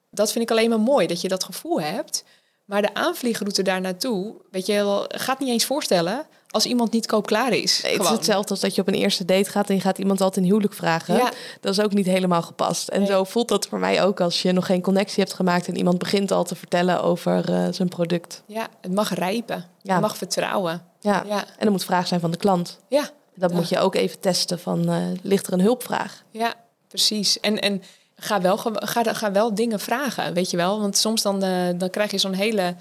[0.10, 2.24] Dat vind ik alleen maar mooi, dat je dat gevoel hebt.
[2.66, 7.06] Maar de aanvliegroute daar naartoe, weet je wel, gaat niet eens voorstellen als iemand niet
[7.06, 7.82] koopklaar is.
[7.82, 9.98] Nee, het is hetzelfde als dat je op een eerste date gaat en je gaat
[9.98, 11.16] iemand altijd een huwelijk vragen.
[11.16, 11.32] Ja.
[11.62, 12.88] Dat is ook niet helemaal gepast.
[12.88, 13.08] En Nee.
[13.10, 15.98] zo voelt dat voor mij ook als je nog geen connectie hebt gemaakt en iemand
[15.98, 18.44] begint al te vertellen over eh, zijn product.
[18.46, 19.66] Ja, het mag rijpen.
[19.82, 19.92] Ja.
[19.94, 20.82] Het mag vertrouwen.
[21.00, 21.24] Ja.
[21.28, 22.80] Ja, En er moet vraag zijn van de klant.
[22.88, 26.24] ja, Dat moet je ook even testen van, eh, ligt er een hulpvraag?
[26.32, 26.54] ja
[26.88, 27.40] precies.
[27.40, 27.84] En, en
[28.16, 30.80] ga, wel, ga, ga wel dingen vragen, weet je wel.
[30.82, 32.76] Want soms dan, eh, dan krijg je zo'n hele,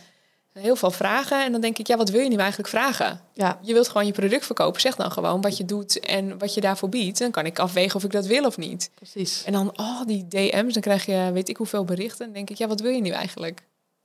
[0.52, 1.44] heel veel vragen.
[1.44, 3.20] En dan denk ik, ja, wat wil je nu eigenlijk vragen?
[3.32, 4.80] Ja, Je wilt gewoon je product verkopen.
[4.80, 7.18] Zeg dan gewoon wat je doet en wat je daarvoor biedt.
[7.18, 8.90] Dan kan ik afwegen of ik dat wil of niet.
[8.94, 9.42] precies.
[9.44, 12.24] En dan, oh, die DM's, dan krijg je weet ik hoeveel berichten.
[12.24, 13.62] Dan denk ik, ja, wat wil je nu eigenlijk?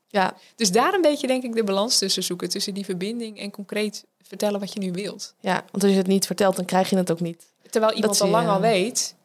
[0.08, 2.50] Ja, Dus daar een beetje, denk ik, de balans tussen zoeken.
[2.50, 5.34] Tussen die verbinding en concreet vertellen wat je nu wilt.
[5.40, 7.46] ja, want als je het niet vertelt, dan krijg je het ook niet.
[7.70, 9.16] Terwijl iemand al lang al weet,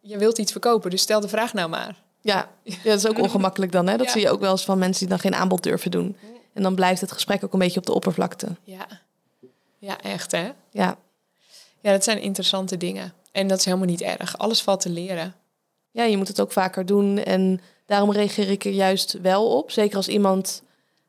[0.00, 0.90] je wilt iets verkopen.
[0.90, 2.02] Dus stel de vraag nou maar.
[2.20, 3.86] Ja, ja dat is ook ongemakkelijk dan.
[3.88, 3.96] Hè?
[3.96, 4.12] Dat Ja.
[4.12, 6.16] zie je ook wel eens van mensen die dan geen aanbod durven doen.
[6.54, 8.48] En dan blijft het gesprek ook een beetje op de oppervlakte.
[8.64, 8.86] Ja,
[9.78, 10.50] ja echt hè.
[10.70, 10.96] Ja,
[11.80, 13.12] Ja, dat zijn interessante dingen.
[13.32, 14.38] En dat is helemaal niet erg.
[14.38, 15.34] Alles valt te leren.
[15.90, 17.18] ja, je moet het ook vaker doen.
[17.18, 19.70] En daarom reageer ik er juist wel op.
[19.70, 20.62] Zeker als iemand...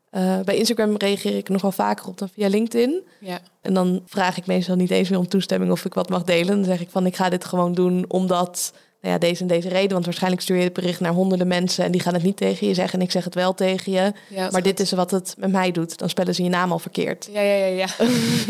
[0.09, 3.03] eh, bij Instagram reageer ik nog wel vaker op dan via LinkedIn.
[3.19, 6.23] Ja, En dan vraag ik meestal niet eens meer om toestemming of ik wat mag
[6.23, 6.55] delen.
[6.55, 8.73] Dan zeg ik van ik ga dit gewoon doen omdat
[9.05, 9.91] nou ja, deze en deze reden.
[9.91, 12.67] Want waarschijnlijk stuur je het bericht naar honderden mensen en die gaan het niet tegen
[12.67, 12.99] je zeggen.
[12.99, 14.13] En ik zeg het wel tegen je.
[14.27, 15.97] ja Maar dit is wat het met mij doet.
[15.97, 17.29] Dan spellen ze je naam al verkeerd.
[17.31, 17.87] Ja, ja, ja, ja.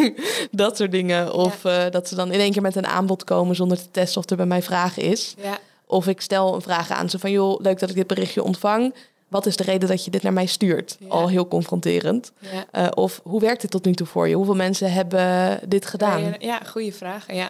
[0.52, 1.34] dat soort dingen.
[1.34, 4.22] Of eh, dat ze dan in één keer met een aanbod komen zonder te testen
[4.22, 5.36] of er bij mij vragen is.
[5.44, 5.58] ja.
[5.88, 8.94] Of ik stel een vraag aan ze van joh, leuk dat ik dit berichtje ontvang.
[9.28, 10.98] Wat is de reden dat je dit naar mij stuurt?
[11.00, 11.08] Ja.
[11.08, 12.32] Al heel confronterend.
[12.40, 12.66] ja.
[12.72, 14.36] Eh, of hoe werkt dit tot nu toe voor je?
[14.36, 16.22] Hoeveel mensen hebben dit gedaan?
[16.22, 17.34] Ja, ja, goede vraag.
[17.34, 17.50] Ja.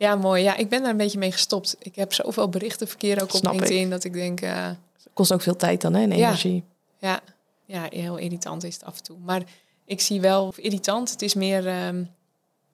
[0.00, 0.42] Ja, mooi.
[0.42, 1.76] Ja, ik ben daar een beetje mee gestopt.
[1.78, 3.60] Ik heb zoveel berichtenverkeer ook op Snap ik.
[3.60, 4.68] LinkedIn dat ik denk, eh,
[5.14, 6.26] Kost ook veel tijd dan, hè, en Ja.
[6.26, 6.64] energie.
[6.98, 7.20] ja,
[7.66, 9.16] ja, heel irritant is het af en toe.
[9.24, 9.42] Maar
[9.84, 11.10] ik zie wel of irritant.
[11.10, 12.04] Het is meer, ehm,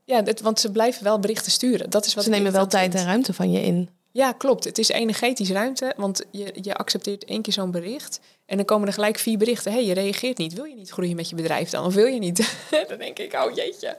[0.04, 1.90] ja, het, want ze blijven wel berichten sturen.
[1.90, 3.88] Dat is wat Ze nemen wel tijd en ruimte van je in.
[4.16, 4.64] Ja, klopt.
[4.64, 8.20] Het is energetisch ruimte, want je, je accepteert één keer zo'n bericht.
[8.46, 9.72] En dan komen er gelijk vier berichten.
[9.72, 10.52] Hé, hey, je reageert niet.
[10.52, 11.84] Wil je niet groeien met je bedrijf dan?
[11.84, 12.56] Of wil je niet?
[12.88, 13.96] dan denk ik, oh jeetje.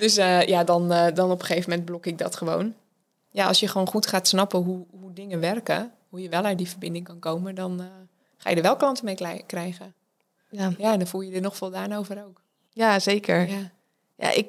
[0.00, 2.74] dus eh, ja, dan, eh, dan op een gegeven moment blok ik dat gewoon.
[3.30, 6.58] ja, als je gewoon goed gaat snappen hoe, hoe dingen werken, hoe je wel uit
[6.58, 7.86] die verbinding kan komen, dan eh,
[8.36, 9.94] ga je er wel klanten mee krijgen.
[10.50, 12.40] Ja, Ja, en dan voel je je er nog voldaan over ook.
[12.72, 13.48] ja zeker.
[13.48, 13.70] Ja.
[14.16, 14.46] Ja, ik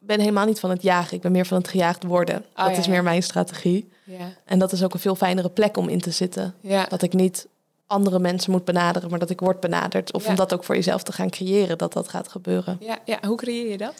[0.00, 1.16] ben helemaal niet van het jagen.
[1.16, 2.36] Ik ben meer van het gejaagd worden.
[2.36, 2.90] Oh, dat ja, is ja.
[2.90, 3.92] meer mijn strategie.
[4.04, 4.32] Ja.
[4.44, 6.54] En dat is ook een veel fijnere plek om in te zitten.
[6.88, 7.46] Dat ik niet
[7.86, 10.12] andere mensen moet benaderen, maar dat ik word benaderd.
[10.12, 12.76] Of om dat ook voor jezelf te gaan creëren, dat dat gaat gebeuren.
[12.80, 13.94] Ja, ja, hoe creëer je dat?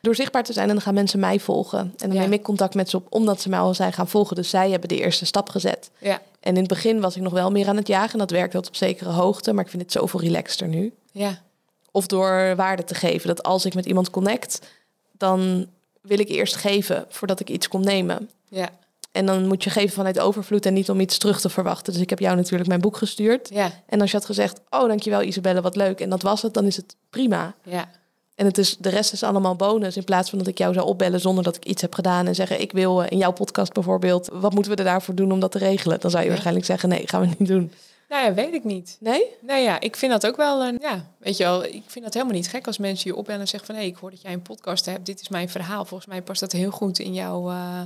[0.00, 1.78] Door zichtbaar te zijn en dan gaan mensen mij volgen.
[1.78, 4.36] En dan neem ik contact met ze op omdat ze mij al zijn gaan volgen.
[4.36, 5.90] Dus zij hebben de eerste stap gezet.
[5.98, 6.20] Ja.
[6.40, 8.12] En in het begin was ik nog wel meer aan het jagen.
[8.12, 9.52] En dat werkte tot op zekere hoogte.
[9.52, 10.92] Maar ik vind het zoveel relaxter nu.
[11.12, 11.38] Ja.
[11.90, 13.28] Of door waarde te geven.
[13.28, 14.60] Dat als ik met iemand connect,
[15.18, 15.66] dan
[16.00, 18.30] wil ik eerst geven voordat ik iets kon nemen.
[18.48, 18.68] Ja.
[19.12, 21.92] En dan moet je geven vanuit overvloed en niet om iets terug te verwachten.
[21.92, 23.48] Dus ik heb jou natuurlijk mijn boek gestuurd.
[23.52, 23.70] Ja.
[23.86, 26.00] En als je had gezegd, oh dankjewel Isabelle, wat leuk.
[26.00, 27.54] En dat was het, dan is het prima.
[27.62, 27.90] Ja.
[28.34, 29.96] En het is, de rest is allemaal bonus.
[29.96, 32.26] In plaats van dat ik jou zou opbellen zonder dat ik iets heb gedaan.
[32.26, 34.28] En zeggen, ik wil eh, in jouw podcast bijvoorbeeld.
[34.32, 36.00] Wat moeten we er daarvoor doen om dat te regelen?
[36.00, 36.32] Dan zou je Ja.
[36.32, 37.72] waarschijnlijk zeggen, nee, gaan we niet doen.
[38.08, 38.96] Nou ja, weet ik niet.
[39.00, 39.22] Nee?
[39.40, 42.14] Nou ja, ik vind dat ook wel een, ja, weet je wel, ik vind dat
[42.14, 44.32] helemaal niet gek als mensen je opbellen en zeggen van, hé, ik hoor dat jij
[44.32, 45.84] een podcast hebt, dit is mijn verhaal.
[45.84, 47.80] Volgens mij past dat heel goed in jouw, eh,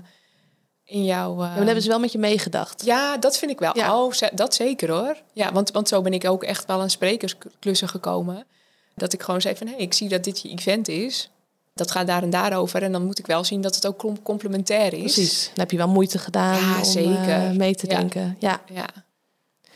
[0.85, 1.33] in jouw...
[1.33, 2.85] eh, Ja, maar dan hebben ze wel met je meegedacht.
[2.85, 3.77] Ja, dat vind ik wel.
[3.77, 4.03] Ja.
[4.05, 5.17] Oh, dat zeker hoor.
[5.33, 8.47] Ja, want, want zo ben ik ook echt wel aan sprekersklussen gekomen.
[8.95, 11.31] Dat ik gewoon zei van, hé, ik zie dat dit je event is.
[11.75, 12.83] Dat gaat daar en daarover.
[12.83, 14.99] En dan moet ik wel zien dat het ook com- complementair is.
[15.15, 15.45] Precies.
[15.47, 17.29] Dan heb je wel moeite gedaan Ja, om zeker.
[17.29, 18.37] eh, mee te denken.
[18.39, 18.61] Ja.
[18.73, 18.87] Ja,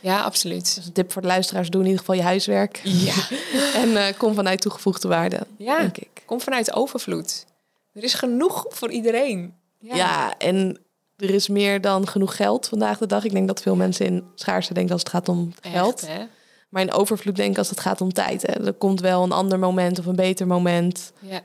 [0.01, 0.75] ja absoluut.
[0.75, 2.81] Dus een tip voor de luisteraars, doe in ieder geval je huiswerk.
[2.85, 3.15] Ja.
[3.83, 6.23] En eh, kom vanuit toegevoegde waarde, Ja, denk ik.
[6.27, 7.45] kom vanuit overvloed.
[7.93, 9.55] Er is genoeg voor iedereen.
[9.79, 10.39] Ja.
[10.39, 10.79] en
[11.17, 13.25] er is meer dan genoeg geld vandaag de dag.
[13.25, 16.01] Ik denk dat veel mensen in schaarste denken als het gaat om geld.
[16.03, 16.25] Echt, hè?
[16.69, 18.43] Maar in overvloed denken als het gaat om tijd.
[18.43, 18.67] Hè.
[18.67, 21.41] Er komt wel een ander moment of een beter moment Ja.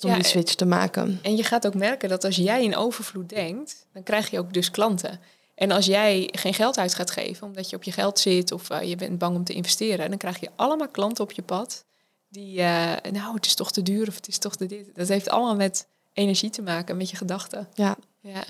[0.00, 1.18] om Ja, die switch te maken.
[1.22, 4.52] En je gaat ook merken dat als jij in overvloed denkt, dan krijg je ook
[4.52, 5.20] dus klanten.
[5.60, 8.70] En als jij geen geld uit gaat geven, omdat je op je geld zit of
[8.70, 11.84] eh, je bent bang om te investeren, dan krijg je allemaal klanten op je pad
[12.28, 14.90] die, eh, nou, het is toch te duur of het is toch te dit.
[14.94, 17.68] Dat heeft allemaal met energie te maken, met je gedachten.
[17.74, 17.96] Ja.
[18.20, 18.44] Ja,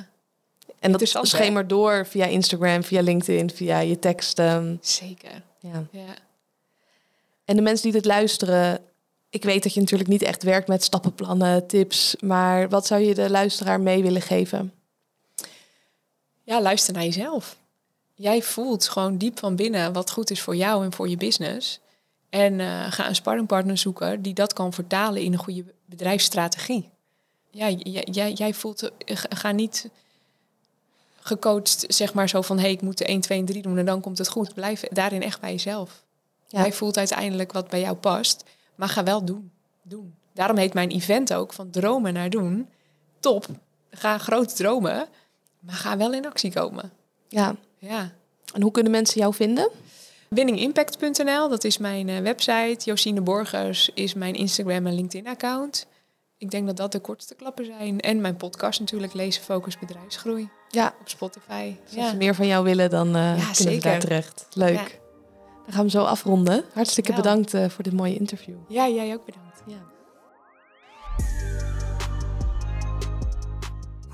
[0.78, 1.26] En dat hè?
[1.26, 4.78] schemert door via Instagram, via LinkedIn, via je teksten.
[4.82, 5.42] zeker.
[5.58, 5.84] Ja.
[5.90, 6.14] Ja.
[7.44, 8.80] En de mensen die dit luisteren,
[9.30, 13.14] ik weet dat je natuurlijk niet echt werkt met stappenplannen, tips, maar wat zou je
[13.14, 14.72] de luisteraar mee willen geven?
[16.50, 17.56] Ja, luister naar jezelf.
[18.14, 21.80] Jij voelt gewoon diep van binnen wat goed is voor jou en voor je business.
[22.28, 26.88] En eh, ga een sparringpartner zoeken die dat kan vertalen in een goede bedrijfsstrategie.
[27.50, 29.88] Ja, jij, jij, jij voelt, eh, ga- niet
[31.20, 33.78] gecoacht, zeg maar zo van, hé, hey, ik moet de 1, 2 en 3 doen
[33.78, 34.54] en dan komt het goed.
[34.54, 36.02] Blijf daarin echt bij jezelf.
[36.46, 36.60] Ja.
[36.60, 38.44] Jij voelt uiteindelijk wat bij jou past,
[38.74, 39.50] maar ga wel doen.
[39.82, 40.14] doen.
[40.32, 42.68] Daarom heet mijn event ook van dromen naar doen.
[43.20, 43.46] Top,
[43.90, 45.08] ga groot dromen,
[45.60, 46.92] maar ga wel in actie komen.
[47.28, 47.54] Ja.
[47.78, 48.12] Ja.
[48.54, 49.70] En hoe kunnen mensen jou vinden?
[50.28, 52.76] Winningimpact.nl, dat is mijn eh, website.
[52.84, 55.86] Josine Borgers is mijn Instagram en LinkedIn-account.
[56.38, 58.00] Ik denk dat dat de kortste klappen zijn.
[58.00, 60.48] En mijn podcast natuurlijk, Lezen, Focus, Bedrijfsgroei.
[60.68, 61.74] Ja, Op Spotify.
[61.96, 64.46] als ze meer van jou willen, dan eh kunnen ze daar terecht.
[64.52, 64.74] Leuk.
[64.74, 64.84] Ja.
[65.64, 66.64] Dan gaan we zo afronden.
[66.72, 68.54] Hartstikke bedankt eh, voor dit mooie interview.
[68.68, 69.62] Ja, jij ook bedankt.
[69.66, 69.76] Ja.